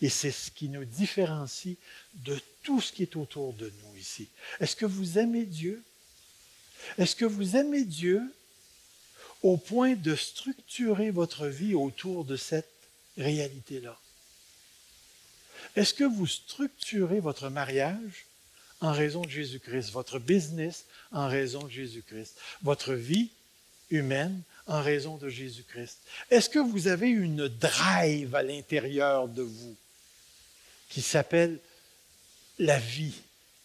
[0.00, 1.76] Et c'est ce qui nous différencie
[2.14, 4.28] de tout ce qui est autour de nous ici.
[4.58, 5.82] Est-ce que vous aimez Dieu?
[6.98, 8.20] Est-ce que vous aimez Dieu
[9.42, 12.68] au point de structurer votre vie autour de cette
[13.16, 13.98] réalité-là?
[15.76, 18.26] Est-ce que vous structurez votre mariage
[18.82, 23.30] en raison de Jésus-Christ, votre business en raison de Jésus-Christ, votre vie
[23.90, 25.98] humaine en raison de Jésus-Christ?
[26.30, 29.76] Est-ce que vous avez une drive à l'intérieur de vous
[30.88, 31.58] qui s'appelle
[32.58, 33.14] la vie,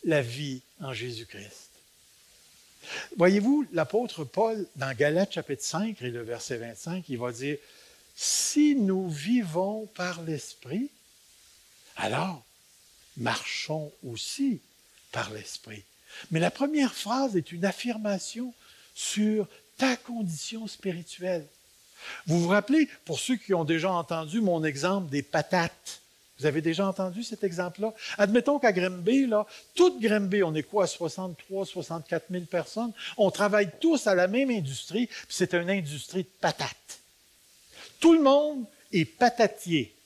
[0.04, 1.72] la vie en Jésus-Christ?
[3.18, 7.58] Voyez-vous, l'apôtre Paul, dans Galates chapitre 5 et le verset 25, il va dire,
[8.16, 10.90] si nous vivons par l'Esprit,
[11.98, 12.44] alors
[13.18, 14.62] marchons aussi
[15.34, 15.84] l'Esprit.
[16.32, 18.54] Mais la première phrase est une affirmation
[18.94, 21.46] sur ta condition spirituelle.
[22.26, 26.02] Vous vous rappelez, pour ceux qui ont déjà entendu mon exemple des patates,
[26.40, 27.94] vous avez déjà entendu cet exemple-là?
[28.18, 33.72] Admettons qu'à Grimby, là, toute Grimby, on est quoi, 63, 64 000 personnes, on travaille
[33.80, 37.00] tous à la même industrie, puis c'est une industrie de patates.
[38.00, 39.97] Tout le monde est patatier.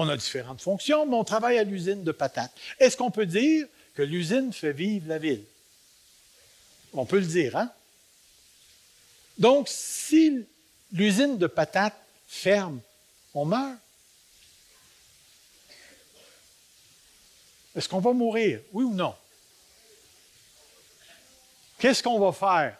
[0.00, 2.52] On a différentes fonctions, mais on travaille à l'usine de patates.
[2.78, 5.44] Est-ce qu'on peut dire que l'usine fait vivre la ville?
[6.92, 7.72] On peut le dire, hein?
[9.38, 10.46] Donc, si
[10.92, 12.80] l'usine de patates ferme,
[13.34, 13.76] on meurt.
[17.74, 18.60] Est-ce qu'on va mourir?
[18.72, 19.16] Oui ou non?
[21.80, 22.78] Qu'est-ce qu'on va faire?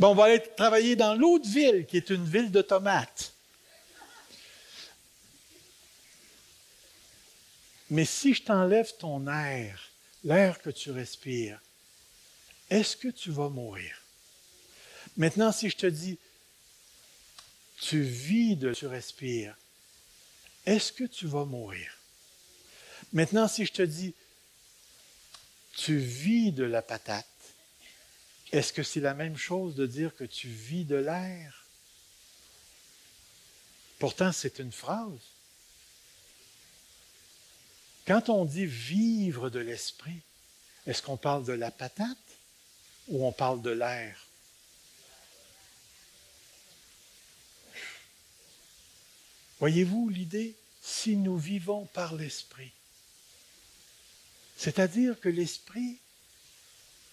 [0.00, 3.33] Bon, on va aller travailler dans l'autre ville, qui est une ville de tomates.
[7.94, 9.92] Mais si je t'enlève ton air,
[10.24, 11.60] l'air que tu respires,
[12.68, 13.96] est-ce que tu vas mourir?
[15.16, 16.18] Maintenant, si je te dis,
[17.80, 19.56] tu vis de tu respires,
[20.66, 21.96] est-ce que tu vas mourir?
[23.12, 24.12] Maintenant, si je te dis,
[25.76, 27.54] tu vis de la patate,
[28.50, 31.64] est-ce que c'est la même chose de dire que tu vis de l'air?
[34.00, 35.33] Pourtant, c'est une phrase.
[38.06, 40.20] Quand on dit vivre de l'esprit,
[40.86, 42.18] est-ce qu'on parle de la patate
[43.08, 44.26] ou on parle de l'air?
[49.58, 50.54] Voyez-vous l'idée?
[50.82, 52.70] Si nous vivons par l'Esprit,
[54.58, 55.98] C'est-à-dire que l'esprit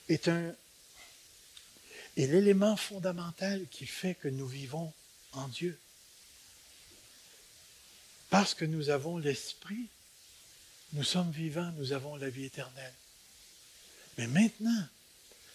[0.10, 0.54] est un
[2.18, 4.92] est l'élément fondamental qui fait que nous vivons
[5.32, 5.80] en Dieu.
[8.30, 9.88] Parce que nous avons l'esprit,
[10.94, 12.94] nous sommes vivants, nous avons la vie éternelle.
[14.18, 14.88] Mais maintenant,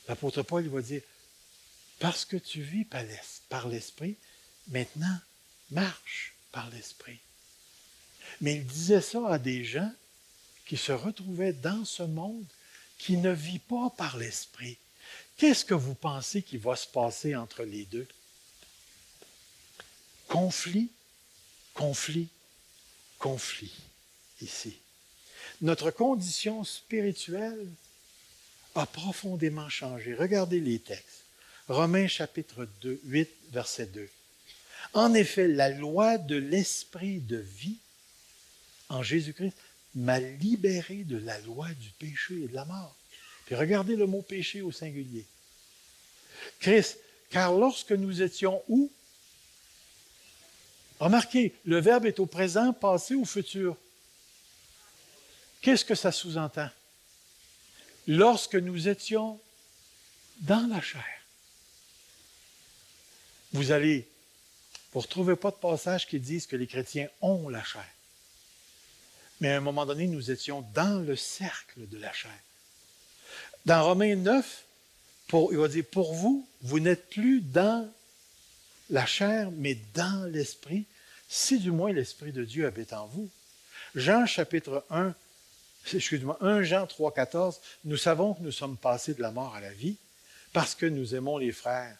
[0.08, 1.02] l'apôtre Paul va dire,
[1.98, 2.86] parce que tu vis
[3.48, 4.16] par l'esprit,
[4.68, 5.18] maintenant,
[5.70, 7.18] marche par l'esprit.
[8.40, 9.92] Mais il disait ça à des gens
[10.66, 12.46] qui se retrouvaient dans ce monde
[12.98, 14.78] qui ne vit pas par l'esprit.
[15.36, 18.08] Qu'est-ce que vous pensez qui va se passer entre les deux?
[20.28, 20.90] Conflit,
[21.74, 22.28] conflit,
[23.18, 23.72] conflit,
[24.40, 24.76] ici.
[25.62, 27.66] Notre condition spirituelle
[28.74, 30.14] a profondément changé.
[30.14, 31.24] Regardez les textes.
[31.68, 34.08] Romains chapitre 2, 8, verset 2.
[34.92, 37.78] En effet, la loi de l'esprit de vie
[38.88, 39.56] en Jésus-Christ
[39.94, 42.94] m'a libéré de la loi du péché et de la mort.
[43.46, 45.24] Puis regardez le mot péché au singulier.
[46.60, 46.98] Christ,
[47.30, 48.92] car lorsque nous étions où?
[51.00, 53.76] Remarquez, le verbe est au présent, passé ou futur.
[55.60, 56.70] Qu'est-ce que ça sous-entend?
[58.06, 59.40] Lorsque nous étions
[60.40, 61.04] dans la chair.
[63.52, 64.06] Vous allez,
[64.92, 67.86] vous ne retrouvez pas de passage qui disent que les chrétiens ont la chair.
[69.40, 72.38] Mais à un moment donné, nous étions dans le cercle de la chair.
[73.64, 74.64] Dans Romains 9,
[75.32, 77.90] il va dire, pour vous, vous n'êtes plus dans
[78.90, 80.86] la chair, mais dans l'esprit,
[81.28, 83.28] si du moins l'Esprit de Dieu habite en vous.
[83.94, 85.14] Jean chapitre 1,
[85.94, 89.60] excuse-moi, 1 Jean 3, 14, nous savons que nous sommes passés de la mort à
[89.60, 89.96] la vie
[90.52, 91.96] parce que nous aimons les frères.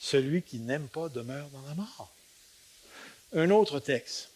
[0.00, 2.12] Celui qui n'aime pas demeure dans la mort.
[3.34, 4.30] Un autre texte.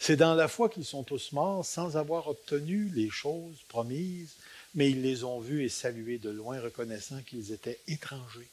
[0.00, 4.34] C'est dans la foi qu'ils sont tous morts sans avoir obtenu les choses promises,
[4.74, 8.48] mais ils les ont vus et salués de loin, reconnaissant qu'ils étaient étrangers.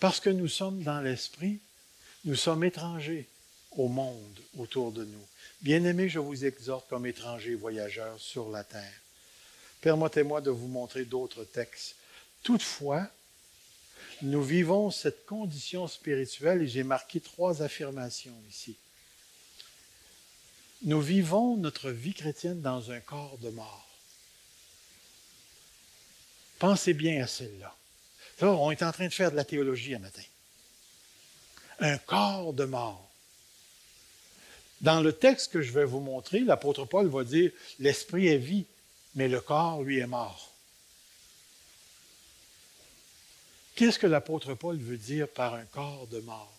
[0.00, 1.60] Parce que nous sommes dans l'esprit,
[2.24, 3.28] nous sommes étrangers
[3.76, 5.26] au monde autour de nous.
[5.60, 9.00] Bien-aimés, je vous exhorte comme étrangers voyageurs sur la terre.
[9.80, 11.96] Permettez-moi de vous montrer d'autres textes.
[12.42, 13.08] Toutefois,
[14.22, 18.76] nous vivons cette condition spirituelle et j'ai marqué trois affirmations ici.
[20.82, 23.88] Nous vivons notre vie chrétienne dans un corps de mort.
[26.58, 27.74] Pensez bien à celle-là.
[28.42, 30.22] On est en train de faire de la théologie un matin.
[31.80, 33.10] Un corps de mort.
[34.84, 38.66] Dans le texte que je vais vous montrer, l'apôtre Paul va dire, l'esprit est vie,
[39.14, 40.52] mais le corps, lui, est mort.
[43.74, 46.52] Qu'est-ce que l'apôtre Paul veut dire par un corps de mort?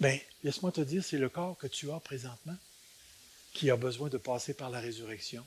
[0.00, 2.56] Bien, laisse-moi te dire, c'est le corps que tu as présentement
[3.52, 5.46] qui a besoin de passer par la résurrection.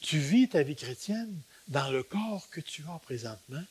[0.00, 3.64] Tu vis ta vie chrétienne dans le corps que tu as présentement,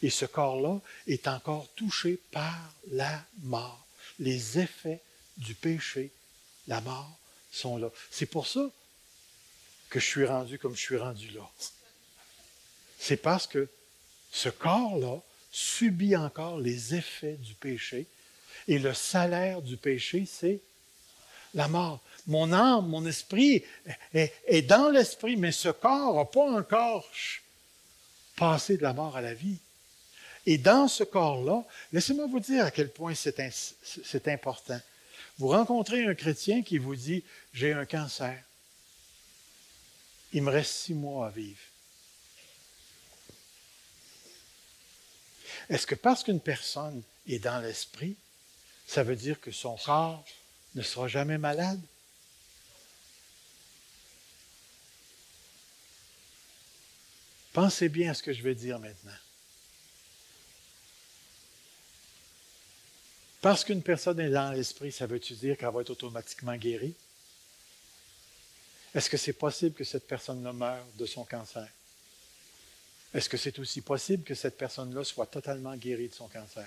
[0.00, 3.83] et ce corps-là est encore touché par la mort.
[4.18, 5.02] Les effets
[5.36, 6.10] du péché,
[6.68, 7.18] la mort,
[7.50, 7.88] sont là.
[8.10, 8.68] C'est pour ça
[9.90, 11.48] que je suis rendu comme je suis rendu là.
[12.98, 13.68] C'est parce que
[14.32, 15.20] ce corps-là
[15.52, 18.06] subit encore les effets du péché,
[18.66, 20.60] et le salaire du péché, c'est
[21.54, 23.64] la mort mon âme, mon esprit
[24.12, 27.06] est, dans l'esprit, mais ce corps n'a pas encore
[28.36, 29.58] passé de la mort à la vie.
[30.46, 34.80] Et dans ce corps-là, laissez-moi vous dire à quel point c'est important.
[35.38, 38.42] Vous rencontrez un chrétien qui vous dit, j'ai un cancer.
[40.32, 41.60] Il me reste six mois à vivre.
[45.70, 48.16] Est-ce que parce qu'une personne est dans l'esprit,
[48.86, 50.24] ça veut dire que son corps
[50.74, 51.80] ne sera jamais malade?
[57.54, 59.12] Pensez bien à ce que je vais dire maintenant.
[63.44, 66.94] Parce qu'une personne est dans l'esprit, ça veut-tu dire qu'elle va être automatiquement guérie?
[68.94, 71.68] Est-ce que c'est possible que cette personne-là meure de son cancer?
[73.12, 76.66] Est-ce que c'est aussi possible que cette personne-là soit totalement guérie de son cancer?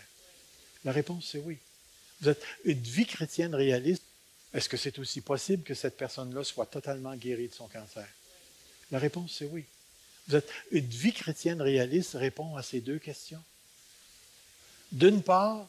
[0.86, 1.58] La réponse, c'est oui.
[2.22, 4.04] Vous êtes une vie chrétienne réaliste.
[4.54, 8.08] Est-ce que c'est aussi possible que cette personne-là soit totalement guérie de son cancer?
[8.92, 9.66] La réponse, c'est oui
[10.72, 13.42] une vie chrétienne réaliste répond à ces deux questions.
[14.92, 15.68] D'une part,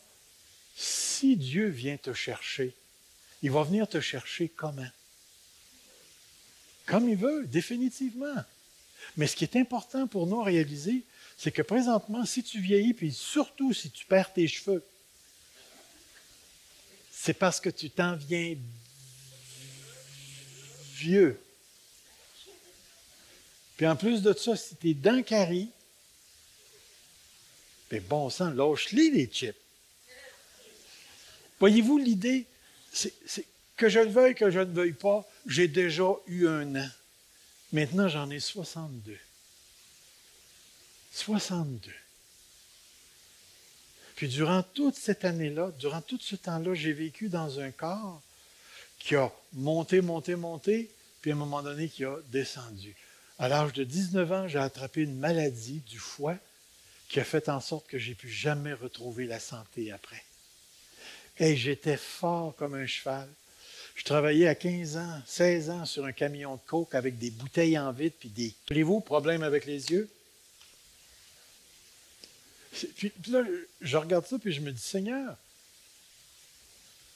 [0.81, 2.72] si Dieu vient te chercher,
[3.43, 4.89] il va venir te chercher comment?
[6.87, 8.45] Comme il veut, définitivement.
[9.16, 11.03] Mais ce qui est important pour nous à réaliser,
[11.37, 14.85] c'est que présentement, si tu vieillis, puis surtout si tu perds tes cheveux,
[17.11, 18.57] c'est parce que tu t'en viens
[20.95, 21.41] vieux.
[23.76, 25.72] Puis en plus de ça, si tes dents carient,
[27.91, 29.57] ben bon sang, lâche-les les chips.
[31.61, 32.47] Voyez-vous l'idée?
[32.93, 33.13] C'est
[33.77, 36.89] que je le veuille, que je ne veuille pas, j'ai déjà eu un an.
[37.73, 39.17] Maintenant, j'en ai 62.
[41.13, 41.93] 62.
[44.17, 48.21] Puis durant toute cette année-là, durant tout ce temps-là, j'ai vécu dans un corps
[48.99, 50.91] qui a monté, monté, monté,
[51.21, 52.97] puis à un moment donné qui a descendu.
[53.39, 56.37] À l'âge de 19 ans, j'ai attrapé une maladie du foie
[57.09, 60.25] qui a fait en sorte que j'ai pu jamais retrouver la santé après.
[61.39, 63.28] Et j'étais fort comme un cheval.
[63.95, 67.78] Je travaillais à 15 ans, 16 ans sur un camion de coke avec des bouteilles
[67.78, 68.55] en vide puis des.
[68.68, 70.09] Voulez-vous, problème avec les yeux?
[72.97, 73.43] Puis, là,
[73.80, 75.36] je regarde ça puis je me dis, Seigneur,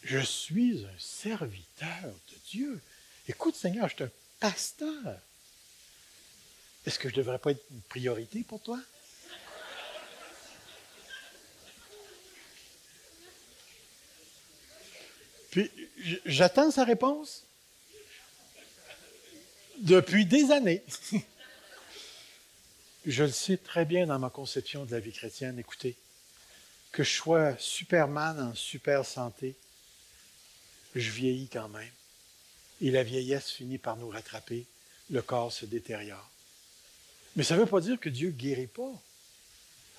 [0.02, 2.80] je suis un serviteur de Dieu.
[3.28, 4.10] Écoute, Seigneur, je suis un
[4.40, 5.20] pasteur.
[6.84, 8.80] Est-ce que je ne devrais pas être une priorité pour toi?
[15.53, 15.70] Puis
[16.24, 17.44] j'attends sa réponse
[19.80, 20.82] depuis des années.
[23.07, 25.59] je le sais très bien dans ma conception de la vie chrétienne.
[25.59, 25.94] Écoutez,
[26.90, 29.55] que je sois Superman en super santé,
[30.94, 31.92] je vieillis quand même.
[32.80, 34.64] Et la vieillesse finit par nous rattraper.
[35.11, 36.30] Le corps se détériore.
[37.36, 39.03] Mais ça ne veut pas dire que Dieu guérit pas.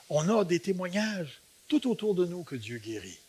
[0.10, 3.20] On a des témoignages tout autour de nous que Dieu guérit.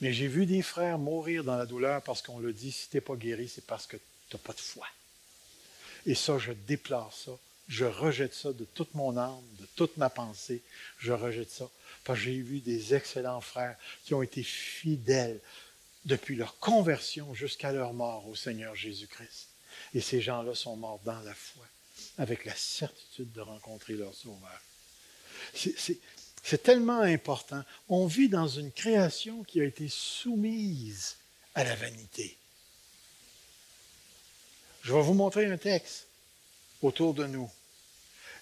[0.00, 2.96] Mais j'ai vu des frères mourir dans la douleur parce qu'on le dit, si tu
[2.96, 4.86] n'es pas guéri, c'est parce que tu n'as pas de foi.
[6.06, 7.32] Et ça, je déplore ça.
[7.66, 10.62] Je rejette ça de toute mon âme, de toute ma pensée.
[10.98, 11.70] Je rejette ça.
[12.04, 15.40] Parce que j'ai vu des excellents frères qui ont été fidèles
[16.04, 19.48] depuis leur conversion jusqu'à leur mort au Seigneur Jésus-Christ.
[19.94, 21.64] Et ces gens-là sont morts dans la foi
[22.18, 24.60] avec la certitude de rencontrer leur Sauveur.
[26.44, 27.64] C'est tellement important.
[27.88, 31.16] On vit dans une création qui a été soumise
[31.54, 32.36] à la vanité.
[34.82, 36.06] Je vais vous montrer un texte
[36.82, 37.50] autour de nous.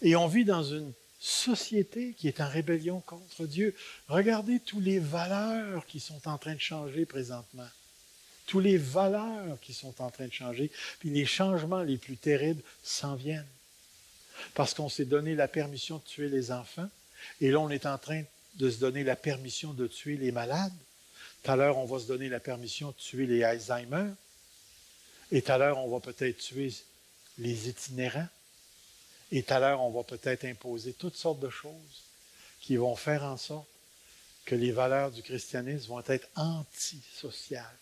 [0.02, 3.72] Et on vit dans une société qui est en rébellion contre Dieu.
[4.08, 7.68] Regardez toutes les valeurs qui sont en train de changer présentement.
[8.46, 10.72] Toutes les valeurs qui sont en train de changer.
[10.98, 13.46] Puis les changements les plus terribles s'en viennent
[14.54, 16.88] parce qu'on s'est donné la permission de tuer les enfants,
[17.40, 18.22] et là, on est en train
[18.54, 20.72] de se donner la permission de tuer les malades.
[21.42, 24.10] Tout à l'heure, on va se donner la permission de tuer les Alzheimer.
[25.30, 26.72] Et tout à l'heure, on va peut-être tuer
[27.38, 28.28] les itinérants.
[29.30, 32.04] Et tout à l'heure, on va peut-être imposer toutes sortes de choses
[32.60, 33.66] qui vont faire en sorte
[34.44, 37.78] que les valeurs du christianisme vont être anti-sociales,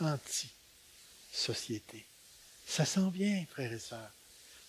[0.00, 2.04] anti-société.
[2.66, 4.12] Ça s'en vient, frères et sœurs.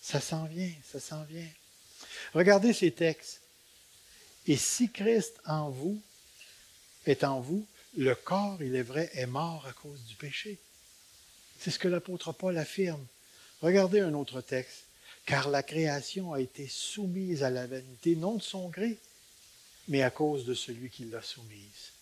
[0.02, 1.48] Ça s'en vient, ça s'en vient.
[2.34, 3.40] Regardez ces textes.
[4.50, 6.02] Et si Christ en vous
[7.06, 7.64] est en vous,
[7.96, 10.58] le corps, il est vrai, est mort à cause du péché.
[11.60, 13.06] C'est ce que l'apôtre Paul affirme.
[13.62, 14.86] Regardez un autre texte.
[15.24, 18.98] Car la création a été soumise à la vanité, non de son gré,
[19.86, 21.92] mais à cause de celui qui l'a soumise.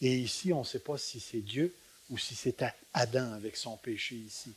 [0.00, 1.74] Et ici, on ne sait pas si c'est Dieu
[2.08, 2.64] ou si c'est
[2.94, 4.54] Adam avec son péché ici.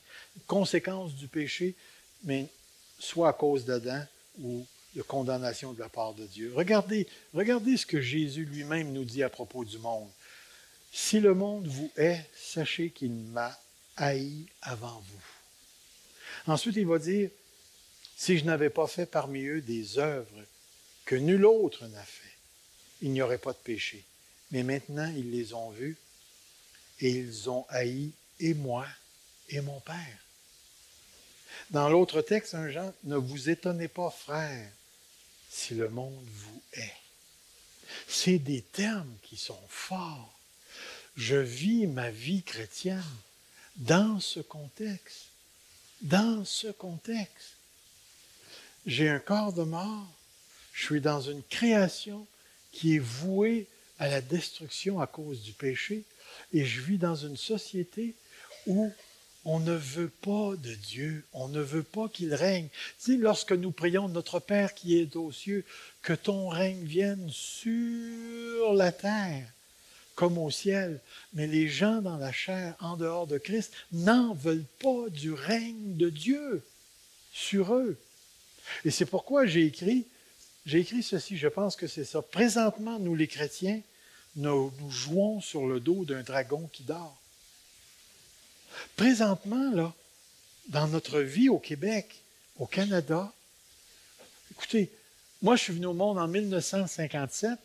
[0.48, 1.76] Conséquence du péché,
[2.24, 2.48] mais
[2.98, 4.02] soit à cause d'Adam
[4.42, 4.66] ou
[4.96, 6.52] de condamnation de la part de Dieu.
[6.56, 10.10] Regardez, regardez ce que Jésus lui-même nous dit à propos du monde.
[10.92, 13.58] Si le monde vous hait, sachez qu'il m'a
[13.96, 16.52] haï avant vous.
[16.52, 17.30] Ensuite, il va dire,
[18.18, 20.44] si je n'avais pas fait parmi eux des œuvres
[21.06, 22.36] que nul autre n'a fait,
[23.02, 24.04] il n'y aurait pas de péché.
[24.52, 25.98] Mais maintenant, ils les ont vus
[27.00, 28.88] et ils ont haï et moi
[29.50, 30.18] et mon Père.
[31.70, 34.72] Dans l'autre texte, un Jean, ne vous étonnez pas, frères,
[35.50, 36.94] si le monde vous hait.
[38.08, 40.40] C'est des termes qui sont forts.
[41.18, 43.04] Je vis ma vie chrétienne
[43.78, 45.30] dans ce contexte.
[46.02, 47.58] Dans ce contexte.
[48.86, 50.08] J'ai un corps de mort.
[50.72, 52.26] Je suis dans une création
[52.72, 56.04] qui est vouée à la destruction à cause du péché.
[56.54, 58.14] Et je vis dans une société
[58.66, 58.94] où
[59.46, 62.68] on ne veut pas de Dieu, on ne veut pas qu'il règne.
[63.04, 65.66] Tu lorsque nous prions notre Père qui est aux cieux,
[66.02, 69.48] que ton règne vienne sur la terre
[70.16, 71.00] comme au ciel.
[71.34, 75.96] Mais les gens dans la chair, en dehors de Christ, n'en veulent pas du règne
[75.96, 76.62] de Dieu
[77.32, 77.98] sur eux.
[78.84, 80.06] Et c'est pourquoi j'ai écrit,
[80.66, 82.22] j'ai écrit ceci, je pense que c'est ça.
[82.22, 83.82] Présentement, nous les chrétiens,
[84.36, 87.19] nous jouons sur le dos d'un dragon qui dort.
[88.96, 89.94] Présentement, là,
[90.68, 92.24] dans notre vie au Québec,
[92.58, 93.32] au Canada,
[94.52, 94.92] écoutez,
[95.42, 97.58] moi, je suis venu au monde en 1957.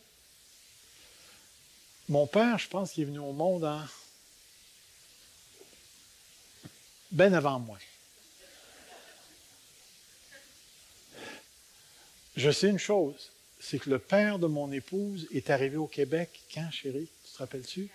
[2.07, 3.81] Mon père, je pense qu'il est venu au monde en.
[7.11, 7.77] ben avant moi.
[12.35, 16.41] Je sais une chose, c'est que le père de mon épouse est arrivé au Québec
[16.53, 17.07] quand, chérie?
[17.23, 17.89] Tu te rappelles-tu?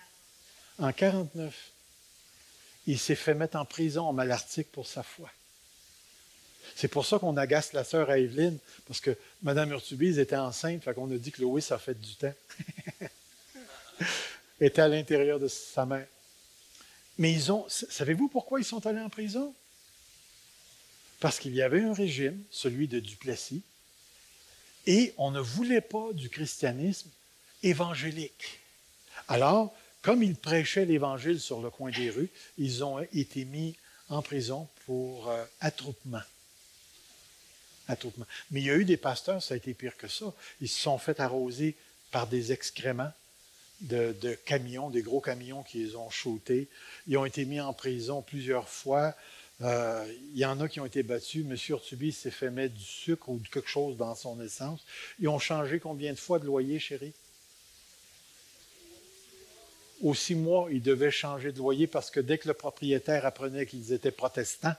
[0.78, 1.72] En 49.
[2.90, 5.30] Il s'est fait mettre en prison en Malartic pour sa foi.
[6.74, 10.82] C'est pour ça qu'on agace la sœur à Evelyne, parce que Mme Urtubise était enceinte,
[10.82, 12.34] fait qu'on a dit que Louis, ça fait du temps.
[14.60, 16.08] était à l'intérieur de sa mère.
[17.16, 17.64] Mais ils ont.
[17.68, 19.54] Savez-vous pourquoi ils sont allés en prison?
[21.20, 23.62] Parce qu'il y avait un régime, celui de Duplessis,
[24.88, 27.10] et on ne voulait pas du christianisme
[27.62, 28.58] évangélique.
[29.28, 29.72] Alors,
[30.02, 33.76] comme ils prêchaient l'Évangile sur le coin des rues, ils ont été mis
[34.08, 36.22] en prison pour euh, attroupement.
[37.88, 38.26] attroupement.
[38.50, 40.32] Mais il y a eu des pasteurs, ça a été pire que ça.
[40.60, 41.76] Ils se sont fait arroser
[42.10, 43.12] par des excréments
[43.80, 46.68] de, camions, des gros camions qui les ont shootés.
[47.06, 49.14] Ils ont été mis en prison plusieurs fois.
[49.62, 51.44] Euh, il y en a qui ont été battus.
[51.44, 51.56] M.
[51.68, 54.80] Urtubi s'est fait mettre du sucre ou quelque chose dans son essence.
[55.18, 57.12] Ils ont changé combien de fois de loyer, chérie?
[60.00, 63.66] Aux six mois, ils devaient changer de loyer parce que dès que le propriétaire apprenait
[63.66, 64.74] qu'ils étaient protestants,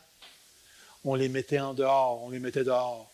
[1.03, 3.11] on les mettait en dehors, on les mettait dehors.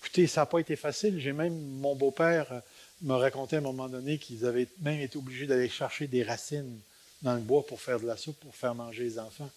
[0.00, 1.20] Écoutez, ça n'a pas été facile.
[1.20, 2.62] J'ai même, mon beau-père
[3.02, 6.80] me racontait à un moment donné qu'ils avaient même été obligés d'aller chercher des racines
[7.22, 9.50] dans le bois pour faire de la soupe, pour faire manger les enfants.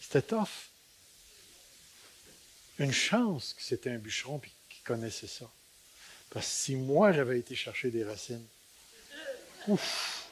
[0.00, 0.68] C'était tough.
[2.78, 5.50] Une chance que c'était un bûcheron et qu'il connaissait ça.
[6.28, 8.44] Parce que si moi j'avais été chercher des racines,
[9.68, 10.23] ouf!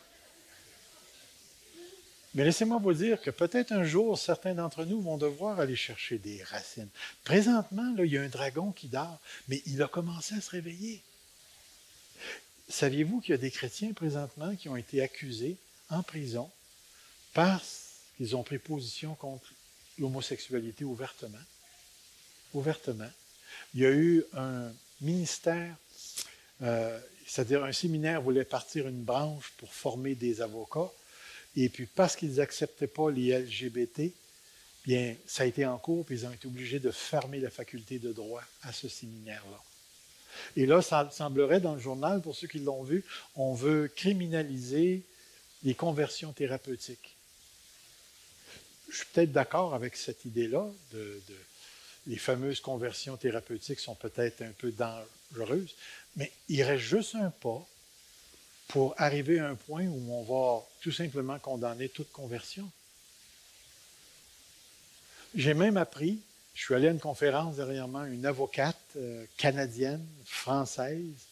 [2.34, 6.16] Mais laissez-moi vous dire que peut-être un jour, certains d'entre nous vont devoir aller chercher
[6.16, 6.88] des racines.
[7.24, 11.02] Présentement, il y a un dragon qui dort, mais il a commencé à se réveiller.
[12.70, 15.58] Saviez-vous qu'il y a des chrétiens présentement qui ont été accusés
[15.90, 16.50] en prison
[17.34, 19.52] parce qu'ils ont pris position contre
[19.98, 21.36] l'homosexualité ouvertement?
[22.54, 23.10] Ouvertement.
[23.74, 24.72] Il y a eu un
[25.02, 25.76] ministère,
[26.62, 30.90] euh, c'est-à-dire un séminaire voulait partir une branche pour former des avocats
[31.56, 34.12] et puis, parce qu'ils n'acceptaient pas les LGBT,
[34.84, 37.98] bien, ça a été en cours, puis ils ont été obligés de fermer la faculté
[37.98, 39.62] de droit à ce séminaire-là.
[40.56, 43.04] Et là, ça semblerait dans le journal, pour ceux qui l'ont vu,
[43.36, 45.02] on veut criminaliser
[45.62, 47.16] les conversions thérapeutiques.
[48.90, 50.70] Je suis peut-être d'accord avec cette idée-là.
[52.06, 55.74] Les fameuses conversions thérapeutiques sont peut-être un peu dangereuses,
[56.16, 57.66] mais il reste juste un pas
[58.72, 62.66] pour arriver à un point où on va tout simplement condamner toute conversion.
[65.34, 66.20] J'ai même appris,
[66.54, 71.26] je suis allé à une conférence dernièrement, une avocate euh, canadienne, française,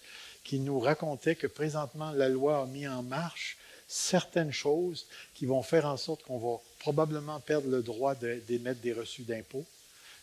[0.45, 3.57] qui nous racontait que présentement la loi a mis en marche
[3.89, 8.93] certaines choses qui vont faire en sorte qu'on va probablement perdre le droit d'émettre des
[8.93, 9.67] reçus d'impôts.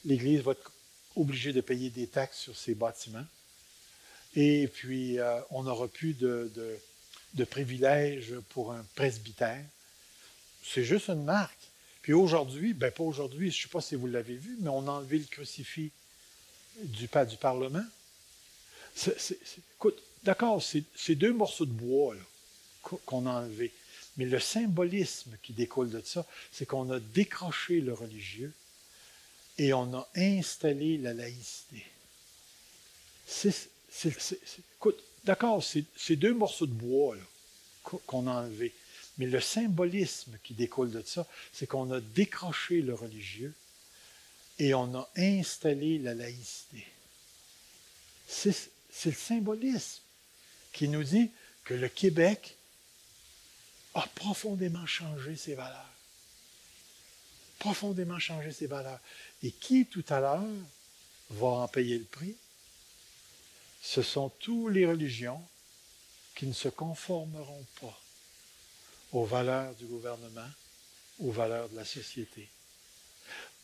[0.06, 0.72] L'Église va être
[1.16, 3.26] obligée de payer des taxes sur ses bâtiments.
[4.36, 6.78] Et puis, euh, on n'aura plus de, de
[7.46, 9.64] privilèges pour un presbytère.
[10.64, 11.58] C'est juste une marque.
[12.02, 14.88] Puis aujourd'hui, ben pas aujourd'hui, je ne sais pas si vous l'avez vu, mais on
[14.88, 15.92] a enlevé le crucifix
[16.84, 17.86] du, du Parlement.
[19.76, 22.16] écoute, d'accord, c'est deux morceaux de bois
[22.82, 23.74] qu'on a enlevés.
[24.18, 28.54] Mais le symbolisme qui découle de ça, c'est qu'on a décroché le religieux
[29.58, 31.86] et on a installé la laïcité.
[34.76, 37.16] écoute, D'accord, c'est deux morceaux de bois
[37.84, 38.74] qu'on a enlevés.
[39.18, 43.54] Mais le symbolisme qui découle de ça, c'est qu'on a décroché le religieux
[44.60, 46.86] et on a installé la laïcité.
[48.28, 48.72] C'est
[49.06, 50.02] le symbolisme
[50.72, 51.32] qui nous dit
[51.64, 52.56] que le Québec
[53.96, 55.90] a profondément changé ses valeurs.
[57.60, 59.00] Profondément changé ses valeurs.
[59.42, 60.44] Et qui, tout à l'heure,
[61.32, 62.36] va en payer le prix?
[63.88, 65.42] Ce sont toutes les religions
[66.36, 67.98] qui ne se conformeront pas
[69.14, 70.50] aux valeurs du gouvernement,
[71.20, 72.50] aux valeurs de la société.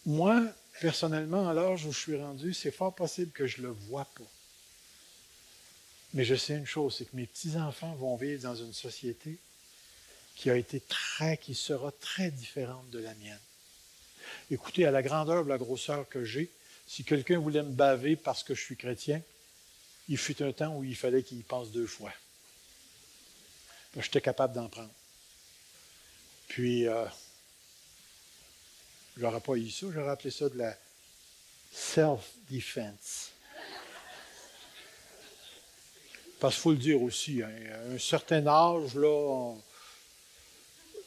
[0.05, 0.41] Moi,
[0.79, 4.05] personnellement, à l'âge où je suis rendu, c'est fort possible que je ne le vois
[4.15, 4.23] pas.
[6.13, 9.37] Mais je sais une chose, c'est que mes petits-enfants vont vivre dans une société
[10.37, 13.41] qui a été très, qui sera très différente de la mienne.
[14.51, 16.49] Écoutez, à la grandeur, la grosseur que j'ai,
[16.87, 19.21] si quelqu'un voulait me baver parce que je suis chrétien,
[20.09, 22.11] il fut un temps où il fallait qu'il y pense deux fois.
[23.95, 24.91] J'étais capable d'en prendre.
[26.47, 27.05] Puis, euh,
[29.15, 30.75] J'aurais pas eu ça, j'aurais appelé ça de la
[31.71, 33.31] self-defense.
[36.39, 39.53] Parce qu'il faut le dire aussi, hein, à un certain âge, là,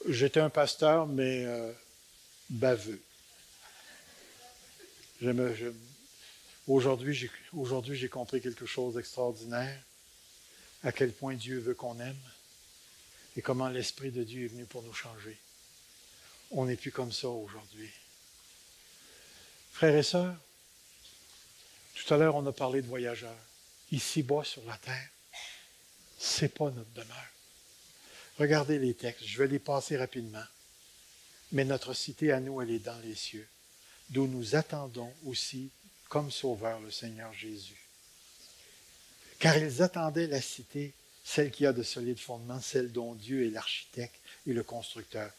[0.08, 1.72] j'étais un pasteur, mais euh,
[2.48, 3.02] baveux.
[6.66, 9.80] Aujourd'hui, j'ai compris quelque chose d'extraordinaire,
[10.82, 12.16] à quel point Dieu veut qu'on aime
[13.36, 15.38] et comment l'Esprit de Dieu est venu pour nous changer.
[16.50, 17.90] On n'est plus comme ça aujourd'hui.
[19.72, 20.36] Frères et sœurs,
[21.94, 23.36] tout à l'heure, on a parlé de voyageurs.
[23.92, 25.08] Ici-bas sur la terre,
[26.18, 27.32] ce n'est pas notre demeure.
[28.38, 30.44] Regardez les textes, je vais les passer rapidement.
[31.52, 33.48] Mais notre cité à nous, elle est dans les cieux,
[34.10, 35.70] d'où nous attendons aussi
[36.08, 37.80] comme sauveur le Seigneur Jésus.
[39.38, 40.94] Car ils attendaient la cité,
[41.24, 45.30] celle qui a de solides fondements, celle dont Dieu est l'architecte et le constructeur.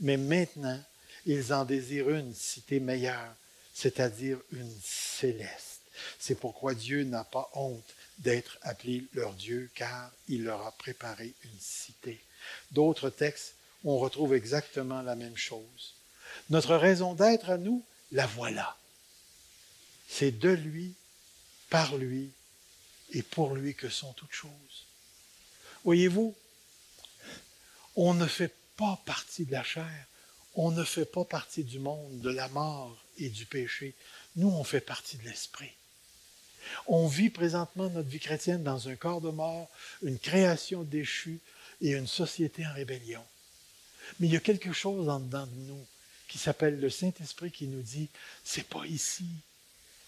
[0.00, 0.82] Mais maintenant,
[1.24, 3.34] ils en désirent une cité meilleure,
[3.74, 5.80] c'est-à-dire une céleste.
[6.18, 11.32] C'est pourquoi Dieu n'a pas honte d'être appelé leur Dieu, car il leur a préparé
[11.44, 12.20] une cité.
[12.70, 13.54] D'autres textes,
[13.84, 15.94] on retrouve exactement la même chose.
[16.50, 18.76] Notre raison d'être à nous, la voilà.
[20.08, 20.94] C'est de lui,
[21.70, 22.30] par lui
[23.12, 24.86] et pour lui que sont toutes choses.
[25.84, 26.34] Voyez-vous,
[27.96, 30.06] on ne fait pas partie de la chair,
[30.54, 33.94] on ne fait pas partie du monde, de la mort et du péché.
[34.36, 35.72] Nous, on fait partie de l'esprit.
[36.86, 39.68] On vit présentement notre vie chrétienne dans un corps de mort,
[40.02, 41.40] une création déchue
[41.80, 43.24] et une société en rébellion.
[44.18, 45.86] Mais il y a quelque chose en dedans de nous
[46.28, 48.08] qui s'appelle le Saint-Esprit qui nous dit,
[48.44, 49.26] c'est pas ici,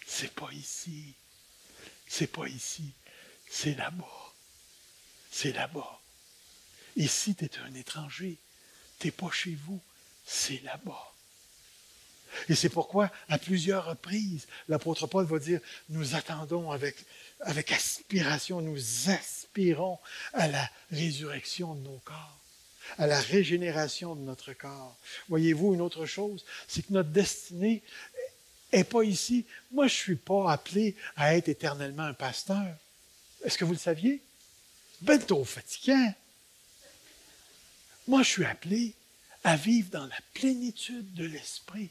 [0.08, 1.14] c'est pas ici,
[2.08, 2.92] c'est pas ici,
[3.48, 4.32] c'est là-bas,
[5.30, 6.00] c'est là-bas.
[6.96, 8.38] Ici, tu es un étranger,
[8.98, 9.80] tu n'es pas chez vous,
[10.24, 11.12] c'est là-bas.
[12.48, 16.96] Et c'est pourquoi, à plusieurs reprises, l'apôtre Paul va dire, nous attendons avec,
[17.40, 19.98] avec aspiration, nous aspirons
[20.32, 22.38] à la résurrection de nos corps,
[22.96, 24.96] à la régénération de notre corps.
[25.28, 27.82] Voyez-vous, une autre chose, c'est que notre destinée
[28.72, 29.44] n'est pas ici.
[29.70, 32.66] Moi, je ne suis pas appelé à être éternellement un pasteur.
[33.44, 34.20] Est-ce que vous le saviez?
[35.00, 36.14] Ben trop fatigant.
[38.06, 38.94] Moi, je suis appelé
[39.44, 41.90] à vivre dans la plénitude de l'Esprit.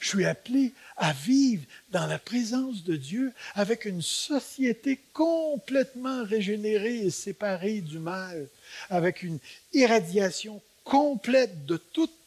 [0.00, 6.98] Je suis appelé à vivre dans la présence de Dieu avec une société complètement régénérée
[6.98, 8.48] et séparée du mal,
[8.90, 9.38] avec une
[9.72, 12.17] irradiation complète de toute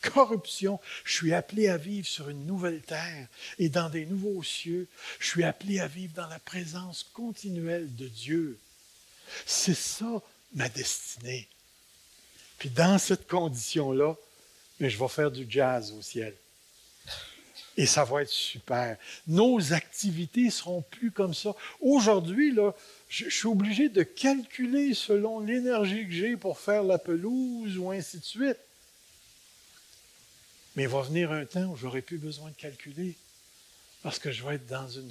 [0.00, 0.80] corruption.
[1.04, 3.28] Je suis appelé à vivre sur une nouvelle terre
[3.58, 4.88] et dans des nouveaux cieux.
[5.20, 8.58] Je suis appelé à vivre dans la présence continuelle de Dieu.
[9.46, 10.22] C'est ça
[10.54, 11.48] ma destinée.
[12.58, 14.16] Puis dans cette condition-là,
[14.80, 16.34] je vais faire du jazz au ciel.
[17.76, 18.96] Et ça va être super.
[19.28, 21.54] Nos activités seront plus comme ça.
[21.80, 22.74] Aujourd'hui, là,
[23.08, 28.18] je, suis obligé de calculer selon l'énergie que j'ai pour faire la pelouse ou ainsi
[28.18, 28.58] de suite.
[30.78, 33.16] Mais il va venir un temps où j'aurai plus besoin de calculer
[34.04, 35.10] parce que je vais être dans une,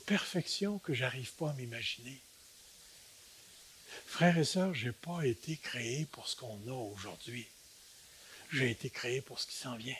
[0.00, 2.20] perfection que j'arrive pas à m'imaginer.
[4.06, 7.46] Frères et sœurs, je n'ai pas été créé pour ce qu'on a aujourd'hui.
[8.50, 9.94] J'ai été créé pour ce qui s'en vient.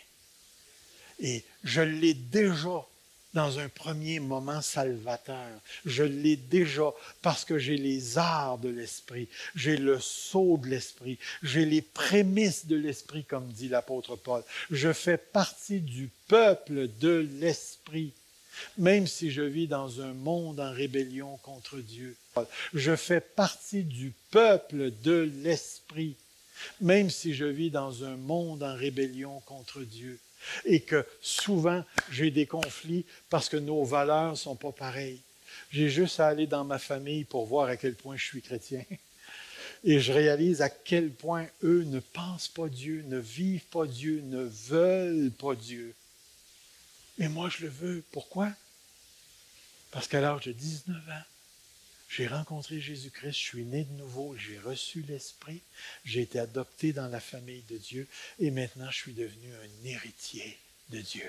[1.20, 2.84] Et je l'ai déjà
[3.34, 5.50] dans un premier moment salvateur.
[5.84, 11.18] Je l'ai déjà parce que j'ai les arts de l'esprit, j'ai le sceau de l'esprit,
[11.42, 14.42] j'ai les prémices de l'esprit, comme dit l'apôtre Paul.
[14.70, 18.12] Je fais partie du peuple de l'esprit,
[18.78, 22.16] même si je vis dans un monde en rébellion contre Dieu.
[22.72, 26.14] Je fais partie du peuple de l'esprit,
[26.80, 30.20] même si je vis dans un monde en rébellion contre Dieu
[30.64, 35.20] et que souvent j'ai des conflits parce que nos valeurs ne sont pas pareilles.
[35.70, 38.84] J'ai juste à aller dans ma famille pour voir à quel point je suis chrétien.
[39.86, 44.22] Et je réalise à quel point eux ne pensent pas Dieu, ne vivent pas Dieu,
[44.24, 45.94] ne veulent pas Dieu.
[47.18, 48.02] Mais moi, je le veux.
[48.10, 48.50] Pourquoi?
[49.90, 51.22] Parce qu'à l'âge de 19 ans,
[52.08, 55.62] j'ai rencontré Jésus-Christ, je suis né de nouveau, j'ai reçu l'Esprit,
[56.04, 58.06] j'ai été adopté dans la famille de Dieu
[58.38, 60.58] et maintenant je suis devenu un héritier
[60.90, 61.28] de Dieu,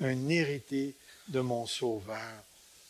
[0.00, 0.94] un héritier
[1.28, 2.44] de mon Sauveur,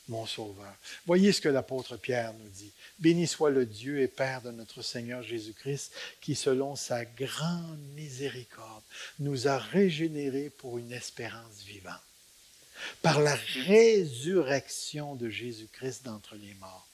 [0.09, 0.75] mon Sauveur.
[1.07, 2.73] Voyez ce que l'apôtre Pierre nous dit.
[2.99, 8.83] Béni soit le Dieu et Père de notre Seigneur Jésus-Christ, qui selon sa grande miséricorde
[9.21, 12.01] nous a régénérés pour une espérance vivante.
[13.01, 16.89] Par la résurrection de Jésus-Christ d'entre les morts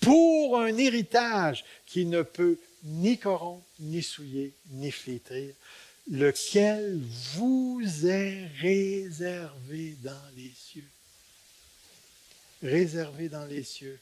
[0.00, 5.54] pour un héritage qui ne peut ni corrompre, ni souiller, ni flétrir,
[6.10, 7.00] lequel
[7.34, 10.88] vous est réservé dans les cieux.
[12.62, 13.98] Réservé dans les cieux.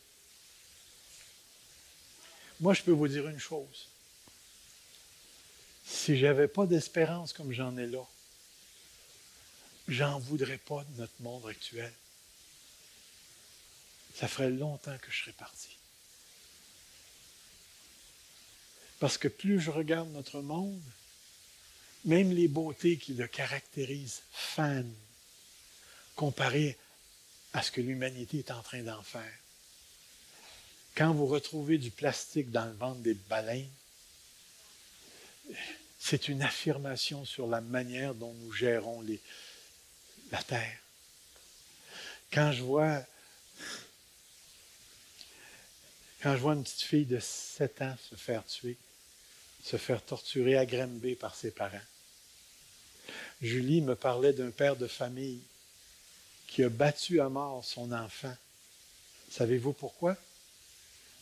[2.61, 3.89] Moi, je peux vous dire une chose.
[5.87, 8.07] Si je n'avais pas d'espérance comme j'en ai là,
[9.89, 11.93] j'en voudrais pas de notre monde actuel.
[14.21, 15.79] Ça ferait longtemps que je serais parti.
[18.99, 20.83] Parce que plus je regarde notre monde,
[22.05, 24.95] même les beautés qui le caractérisent fanent
[26.17, 26.77] comparé
[27.55, 29.39] à ce que l'humanité est en train d'en faire.
[30.95, 33.73] Quand vous retrouvez du plastique dans le ventre des baleines,
[35.99, 39.03] c'est une affirmation sur la manière dont nous gérons
[40.31, 40.79] la terre.
[42.31, 43.03] Quand je vois
[46.23, 48.77] quand je vois une petite fille de 7 ans se faire tuer,
[49.65, 50.67] se faire torturer à
[51.19, 51.79] par ses parents,
[53.41, 55.41] Julie me parlait d'un père de famille
[56.47, 58.35] qui a battu à mort son enfant.
[59.31, 60.17] Savez-vous pourquoi?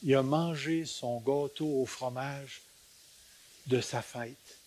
[0.02, 2.62] Il a mangé son gâteau au fromage
[3.66, 4.58] de sa fête.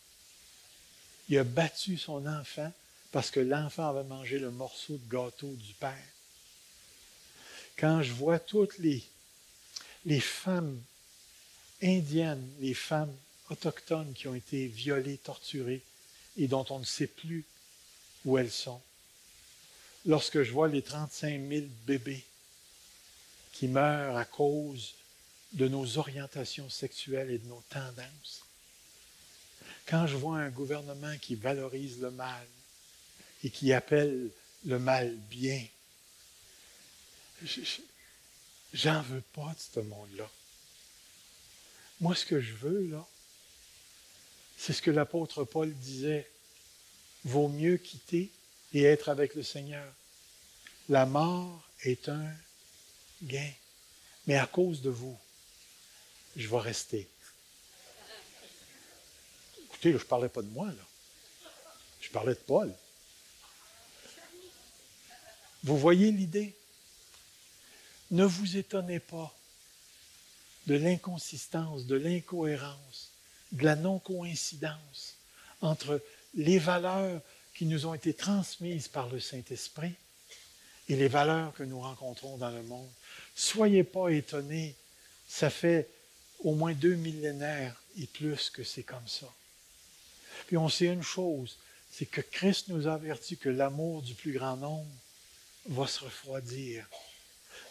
[1.29, 2.71] Il a battu son enfant
[3.11, 5.95] parce que l'enfant avait mangé le morceau de gâteau du père.
[7.77, 9.03] Quand je vois toutes les,
[10.05, 10.81] les femmes
[11.81, 13.15] indiennes, les femmes
[13.49, 15.81] autochtones qui ont été violées, torturées
[16.37, 17.43] et dont on ne sait plus
[18.25, 18.81] où elles sont,
[20.05, 22.23] lorsque je vois les 35 000 bébés
[23.51, 24.93] qui meurent à cause
[25.53, 28.45] de nos orientations sexuelles et de nos tendances,
[29.85, 32.47] quand je vois un gouvernement qui valorise le mal,
[33.43, 34.29] et qui appelle
[34.65, 35.65] le mal bien.
[38.73, 40.29] J'en veux pas de ce monde-là.
[41.99, 43.05] Moi, ce que je veux, là,
[44.57, 46.29] c'est ce que l'apôtre Paul disait.
[47.23, 48.31] Vaut mieux quitter
[48.73, 49.93] et être avec le Seigneur.
[50.89, 52.33] La mort est un
[53.21, 53.51] gain.
[54.25, 55.17] Mais à cause de vous,
[56.35, 57.07] je vais rester.
[59.65, 60.85] Écoutez, je ne parlais pas de moi, là.
[61.99, 62.73] Je parlais de Paul.
[65.63, 66.55] Vous voyez l'idée?
[68.11, 69.33] Ne vous étonnez pas
[70.67, 73.11] de l'inconsistance, de l'incohérence,
[73.51, 75.15] de la non-coïncidence
[75.61, 76.01] entre
[76.35, 77.21] les valeurs
[77.53, 79.93] qui nous ont été transmises par le Saint-Esprit
[80.89, 82.89] et les valeurs que nous rencontrons dans le monde.
[83.35, 84.75] Soyez pas étonnés,
[85.27, 85.89] ça fait
[86.43, 89.27] au moins deux millénaires et plus que c'est comme ça.
[90.47, 91.57] Puis on sait une chose,
[91.91, 94.91] c'est que Christ nous a averti que l'amour du plus grand nombre
[95.67, 96.87] va se refroidir.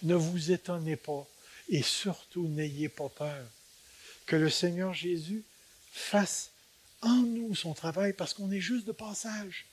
[0.02, 1.26] Ne vous étonnez pas
[1.68, 3.46] et surtout n'ayez pas peur
[4.26, 5.44] que le Seigneur Jésus
[5.92, 6.50] fasse
[7.02, 9.66] en nous son travail parce qu'on est juste de passage.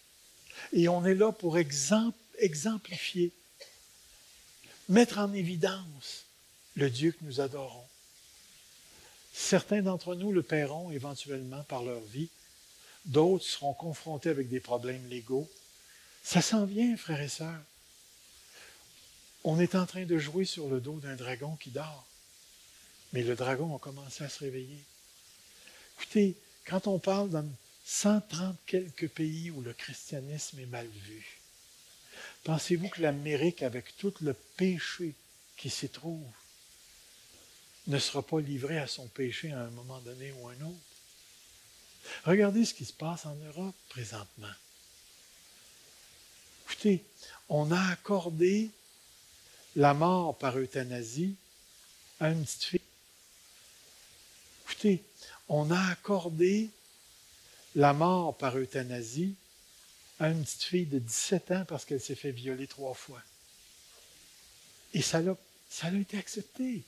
[0.74, 3.32] Et on est là pour exemplifier,
[4.90, 6.26] mettre en évidence
[6.76, 7.86] le Dieu que nous adorons.
[9.34, 12.30] Certains d'entre nous le paieront éventuellement par leur vie.
[13.06, 15.50] D'autres seront confrontés avec des problèmes légaux.
[16.24, 17.62] Ça s'en vient, frères et sœurs.
[19.50, 22.06] On est en train de jouer sur le dos d'un dragon qui dort.
[23.14, 24.84] Mais le dragon a commencé à se réveiller.
[25.96, 26.36] Écoutez,
[26.66, 27.50] quand on parle dans
[27.86, 31.40] 130 quelques pays où le christianisme est mal vu,
[32.44, 35.16] pensez-vous que l'Amérique, avec tout le péché
[35.56, 36.30] qui s'y trouve,
[37.88, 40.76] ne sera pas livrée à son péché à un moment donné ou un autre?
[42.26, 44.54] Regardez ce qui se passe en Europe présentement.
[46.66, 47.02] Écoutez,
[47.48, 48.72] on a accordé
[49.78, 51.36] la mort par euthanasie
[52.20, 52.82] à une petite fille.
[54.66, 55.04] Écoutez,
[55.50, 56.72] on a accordé
[57.76, 59.36] la mort par euthanasie
[60.20, 63.22] à une petite fille de 17 ans parce qu'elle s'est fait violer trois fois.
[64.96, 65.36] Et ça a,
[65.70, 66.84] ça a été accepté.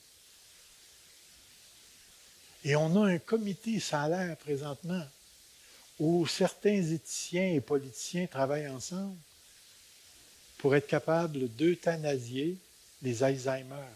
[2.63, 5.05] Et on a un comité salaire présentement
[5.99, 9.15] où certains éthiciens et politiciens travaillent ensemble
[10.57, 12.57] pour être capables d'euthanasier
[13.01, 13.87] les Alzheimer.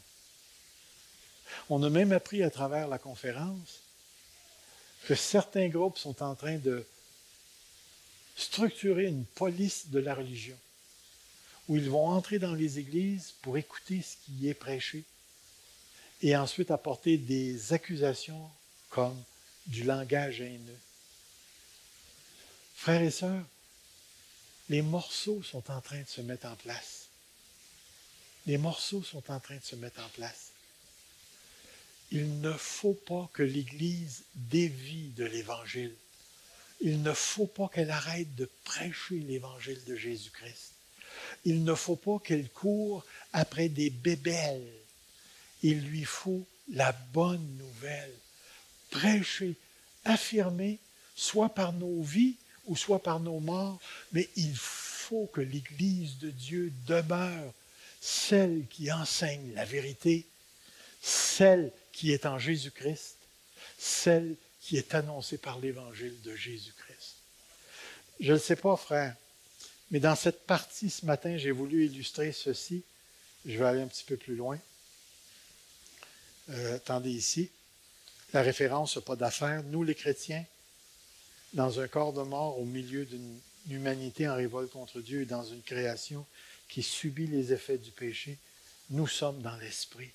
[1.70, 3.82] On a même appris à travers la conférence
[5.06, 6.86] que certains groupes sont en train de
[8.36, 10.58] structurer une police de la religion,
[11.68, 15.04] où ils vont entrer dans les églises pour écouter ce qui est prêché
[16.22, 18.50] et ensuite apporter des accusations
[18.90, 19.22] comme
[19.68, 20.80] du langage haineux.
[22.76, 23.46] Frères et sœurs,
[24.70, 27.03] les morceaux sont en train de se mettre en place.
[28.46, 30.52] Les morceaux sont en train de se mettre en place.
[32.12, 35.96] Il ne faut pas que l'Église dévie de l'Évangile.
[36.82, 40.74] il ne faut pas qu'elle arrête de prêcher l'évangile de Jésus-Christ.
[41.46, 44.68] Il ne faut pas qu'elle court après des bébelles.
[45.62, 48.14] Il lui faut la bonne nouvelle.
[48.90, 49.56] Prêcher,
[50.04, 50.80] affirmer,
[51.16, 52.36] soit par nos vies
[52.66, 53.80] ou soit par nos morts,
[54.12, 57.54] mais il faut que l'Église de Dieu demeure
[58.04, 60.28] celle qui enseigne la vérité,
[61.02, 63.16] celle qui est en Jésus-Christ,
[63.78, 67.16] celle qui est annoncée par l'Évangile de Jésus-Christ.
[68.20, 69.16] Je ne sais pas, frère,
[69.90, 72.84] mais dans cette partie ce matin, j'ai voulu illustrer ceci.
[73.46, 74.60] Je vais aller un petit peu plus loin.
[76.50, 77.52] Euh, attendez ici.
[78.34, 79.64] La référence pas d'affaires.
[79.64, 80.44] Nous, les chrétiens,
[81.54, 83.40] dans un corps de mort au milieu d'une
[83.70, 86.26] humanité en révolte contre Dieu et dans une création
[86.68, 88.38] qui subit les effets du péché,
[88.90, 90.12] nous sommes dans l'esprit.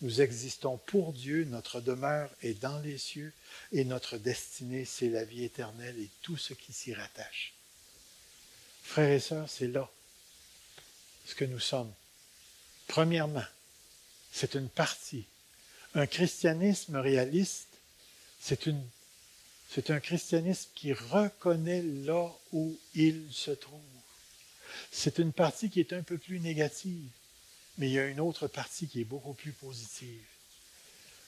[0.00, 3.32] Nous existons pour Dieu, notre demeure est dans les cieux
[3.70, 7.54] et notre destinée, c'est la vie éternelle et tout ce qui s'y rattache.
[8.82, 9.88] Frères et sœurs, c'est là
[11.24, 11.92] ce que nous sommes.
[12.88, 13.44] Premièrement,
[14.32, 15.24] c'est une partie.
[15.94, 17.68] Un christianisme réaliste,
[18.40, 18.82] c'est une
[19.74, 23.80] c'est un christianisme qui reconnaît là où il se trouve.
[24.90, 27.08] C'est une partie qui est un peu plus négative,
[27.78, 30.26] mais il y a une autre partie qui est beaucoup plus positive.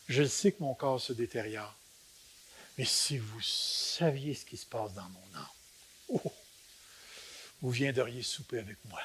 [0.09, 1.75] Je sais que mon corps se détériore,
[2.77, 5.49] mais si vous saviez ce qui se passe dans mon âme,
[6.09, 6.33] oh,
[7.63, 9.01] vous viendriez souper avec moi.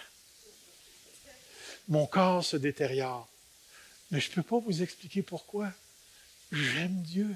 [1.88, 3.30] Mon corps se détériore,
[4.12, 5.72] mais je ne peux pas vous expliquer pourquoi.
[6.52, 7.34] J'aime Dieu.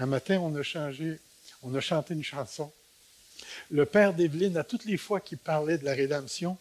[0.00, 1.18] Un matin, on a changé,
[1.62, 2.72] on a chanté une chanson.
[3.70, 6.56] Le père d'Evelyne, à toutes les fois qu'il parlait de la rédemption,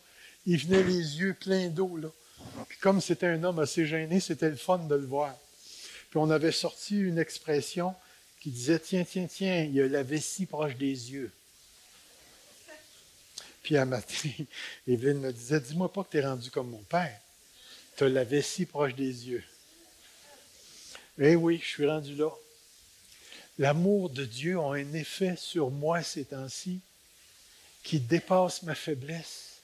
[0.45, 1.97] il venait les yeux pleins d'eau.
[2.67, 5.33] Puis comme c'était un homme assez gêné, c'était le fun de le voir.
[6.09, 7.95] Puis on avait sorti une expression
[8.41, 11.31] qui disait Tiens, tiens, tiens, il y a la vessie proche des yeux.
[13.63, 14.31] Puis un matin,
[14.87, 17.17] Evelyne me disait Dis-moi pas que tu es rendu comme mon père.
[17.95, 19.45] Tu as la vessie proche des yeux.
[21.17, 22.29] Eh oui, je suis rendu là.
[23.60, 26.80] L'amour de Dieu a un effet sur moi ces temps-ci
[27.84, 29.57] qui dépasse ma faiblesse,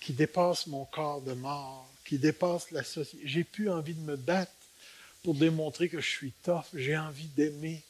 [0.00, 3.26] qui dépasse mon corps de mort, qui dépasse la société.
[3.26, 4.52] J'ai plus envie de me battre
[5.24, 6.66] pour démontrer que je suis tough.
[6.72, 7.82] J'ai envie d'aimer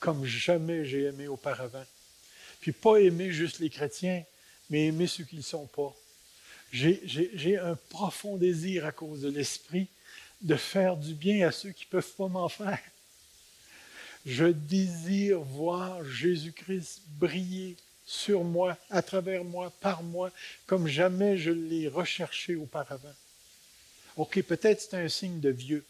[0.00, 1.84] comme jamais j'ai aimé auparavant.
[2.60, 4.24] Puis pas aimer juste les chrétiens,
[4.68, 5.94] mais aimer ceux qui ne sont pas.
[6.72, 9.86] J'ai un profond désir à cause de l'Esprit
[10.40, 12.80] de faire du bien à ceux qui ne peuvent pas m'en faire.
[14.24, 20.30] Je désire voir Jésus-Christ briller sur moi, à travers moi, par moi,
[20.66, 23.14] comme jamais je l'ai recherché auparavant.
[24.16, 25.84] OK, peut-être c'est un signe de vieux.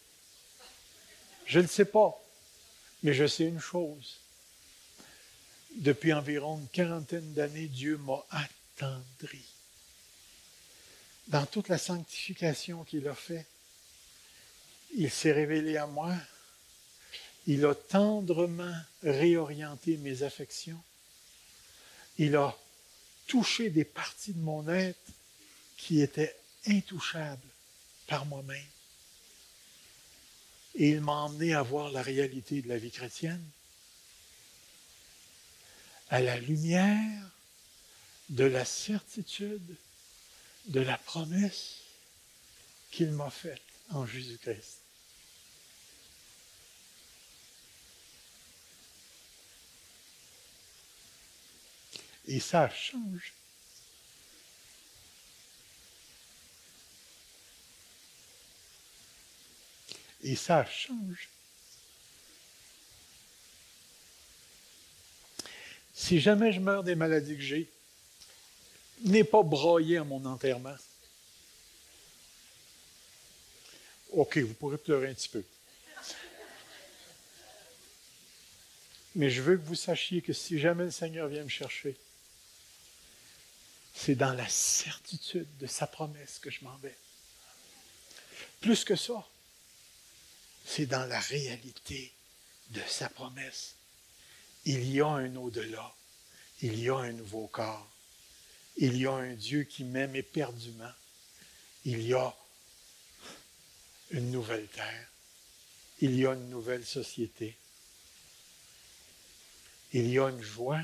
[1.46, 2.18] Je ne sais pas,
[3.02, 4.20] mais je sais une chose.
[5.76, 9.44] Depuis environ une quarantaine d'années, Dieu m'a attendri.
[11.28, 13.46] Dans toute la sanctification qu'il a fait,
[14.94, 16.14] il s'est révélé à moi
[17.46, 20.82] il a tendrement réorienté mes affections.
[22.18, 22.56] Il a
[23.26, 25.10] touché des parties de mon être
[25.76, 26.36] qui étaient
[26.66, 27.40] intouchables
[28.06, 28.62] par moi-même.
[30.74, 33.44] Et il m'a emmené à voir la réalité de la vie chrétienne
[36.08, 37.30] à la lumière
[38.28, 39.76] de la certitude
[40.66, 41.78] de la promesse
[42.90, 44.81] qu'il m'a faite en Jésus-Christ.
[52.26, 53.34] Et ça change.
[60.22, 61.28] Et ça change.
[65.92, 67.70] Si jamais je meurs des maladies que j'ai,
[69.04, 70.76] n'est pas broyé à mon enterrement.
[74.12, 75.42] OK, vous pourrez pleurer un petit peu.
[79.14, 81.96] Mais je veux que vous sachiez que si jamais le Seigneur vient me chercher,
[83.94, 86.96] c'est dans la certitude de sa promesse que je m'en vais.
[88.60, 89.26] Plus que ça,
[90.64, 92.12] c'est dans la réalité
[92.70, 93.74] de sa promesse.
[94.64, 95.94] Il y a un au-delà.
[96.62, 97.88] Il y a un nouveau corps.
[98.76, 100.92] Il y a un Dieu qui m'aime éperdument.
[101.84, 102.34] Il y a
[104.12, 105.08] une nouvelle terre.
[106.00, 107.56] Il y a une nouvelle société.
[109.92, 110.80] Il y a une joie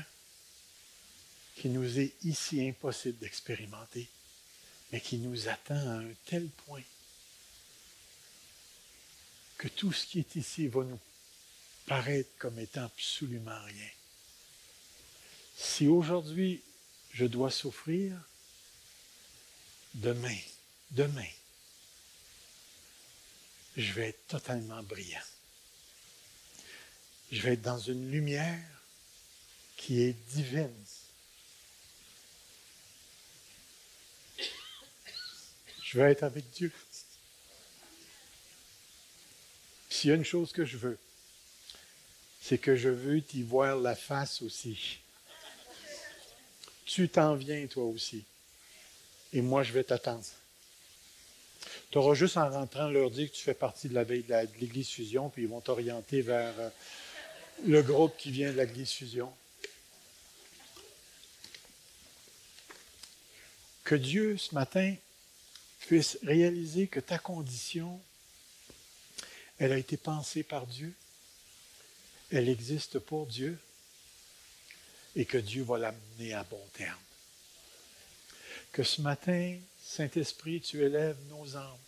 [1.59, 4.07] qui nous est ici impossible d'expérimenter,
[4.91, 6.83] mais qui nous attend à un tel point
[9.57, 10.99] que tout ce qui est ici va nous
[11.85, 13.89] paraître comme étant absolument rien.
[15.57, 16.61] Si aujourd'hui
[17.11, 18.17] je dois souffrir,
[19.95, 20.37] demain,
[20.91, 21.27] demain,
[23.75, 25.19] je vais être totalement brillant.
[27.33, 28.65] Je vais être dans une lumière
[29.75, 30.73] qui est divine.
[35.89, 36.71] Je vais être avec Dieu.
[39.89, 40.99] S'il y a une chose que je veux,
[42.39, 44.99] c'est que je veux t'y voir la face aussi.
[46.85, 48.23] Tu t'en viens, toi aussi.
[49.33, 50.23] Et moi, je vais t'attendre.
[51.89, 54.47] Tu auras juste en rentrant leur dire que tu fais partie de la veille de
[54.59, 56.69] l'Église Fusion, puis ils vont t'orienter vers euh,
[57.65, 59.33] le groupe qui vient de l'Église Fusion.
[63.83, 64.95] Que Dieu, ce matin,
[65.89, 67.99] puisse réaliser que ta condition
[69.57, 70.93] elle a été pensée par Dieu.
[72.31, 73.59] Elle existe pour Dieu.
[75.15, 77.01] Et que Dieu va l'amener à bon terme.
[78.71, 81.83] Que ce matin, Saint-Esprit, tu élèves nos âmes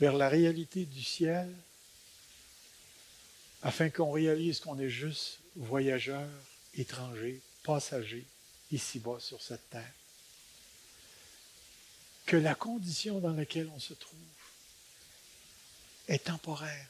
[0.00, 1.54] vers la réalité du ciel
[3.60, 6.26] afin qu'on réalise qu'on est juste voyageurs,
[6.74, 8.24] étrangers, passagers,
[8.72, 9.99] ici-bas sur cette terre.
[12.30, 14.16] Que la condition dans laquelle on se trouve
[16.06, 16.86] est temporaire.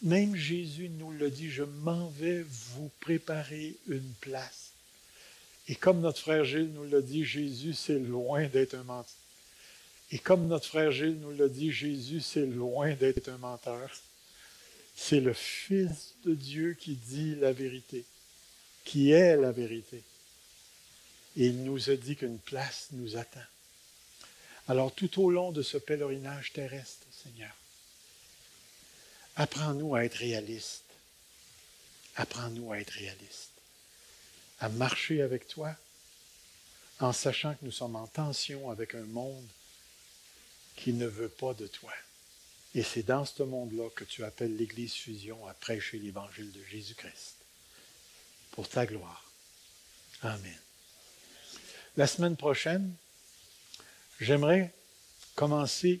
[0.00, 4.70] Même Jésus nous le dit, je m'en vais vous préparer une place.
[5.68, 9.12] Et comme notre frère Gilles nous l'a dit, Jésus, c'est loin d'être un menteur.
[10.10, 13.90] Et comme notre frère Gilles nous l'a dit, Jésus, c'est loin d'être un menteur.
[14.96, 18.06] C'est le Fils de Dieu qui dit la vérité,
[18.82, 20.02] qui est la vérité.
[21.36, 23.40] Et il nous a dit qu'une place nous attend.
[24.70, 27.50] Alors tout au long de ce pèlerinage terrestre, Seigneur,
[29.34, 30.84] Apprends-nous à être réalistes.
[32.14, 33.50] Apprends-nous à être réalistes.
[34.60, 35.74] À marcher avec toi
[37.00, 39.48] en sachant que nous sommes en tension avec un monde
[40.76, 41.92] qui ne veut pas de toi.
[42.76, 47.34] Et c'est dans ce monde-là que tu appelles l'Église Fusion à prêcher l'Évangile de Jésus-Christ.
[48.52, 49.28] Pour ta gloire.
[50.22, 50.60] Amen.
[51.96, 52.94] La semaine prochaine,
[54.20, 54.72] j'aimerais
[55.34, 56.00] commencer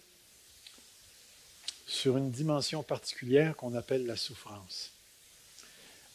[1.86, 4.92] sur une dimension particulière qu'on appelle la souffrance.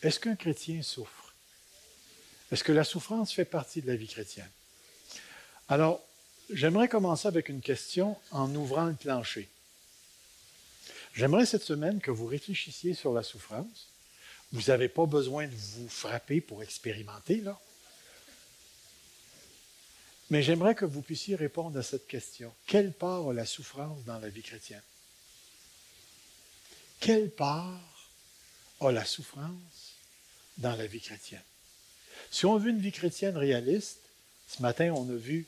[0.01, 1.33] Est-ce qu'un chrétien souffre?
[2.51, 4.49] Est-ce que la souffrance fait partie de la vie chrétienne?
[5.67, 6.01] Alors,
[6.49, 9.49] j'aimerais commencer avec une question en ouvrant le plancher.
[11.13, 13.89] J'aimerais cette semaine que vous réfléchissiez sur la souffrance.
[14.51, 17.59] Vous n'avez pas besoin de vous frapper pour expérimenter, là.
[20.29, 22.53] Mais j'aimerais que vous puissiez répondre à cette question.
[22.65, 24.81] Quelle part a la souffrance dans la vie chrétienne?
[26.99, 28.09] Quelle part
[28.79, 29.95] a la souffrance
[30.57, 31.43] dans la vie chrétienne?
[32.31, 33.99] Si on veut une vie chrétienne réaliste,
[34.47, 35.47] ce matin, on a vu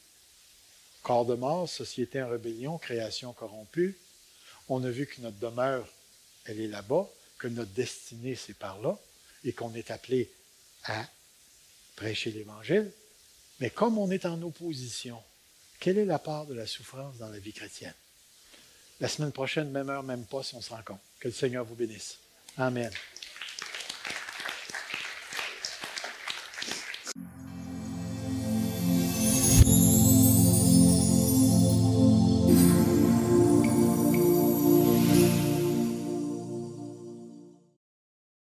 [1.02, 3.98] corps de mort, société en rébellion, création corrompue.
[4.68, 5.88] On a vu que notre demeure,
[6.46, 9.00] elle est là-bas, que notre destinée, c'est par là,
[9.44, 10.30] et qu'on est appelé
[10.84, 11.08] à
[11.96, 12.92] prêcher l'Évangile.
[13.60, 15.22] Mais comme on est en opposition,
[15.80, 17.94] quelle est la part de la souffrance dans la vie chrétienne?
[19.00, 21.02] La semaine prochaine, même heure, même pas, si on se rencontre.
[21.20, 22.18] Que le Seigneur vous bénisse.
[22.58, 22.92] Amen.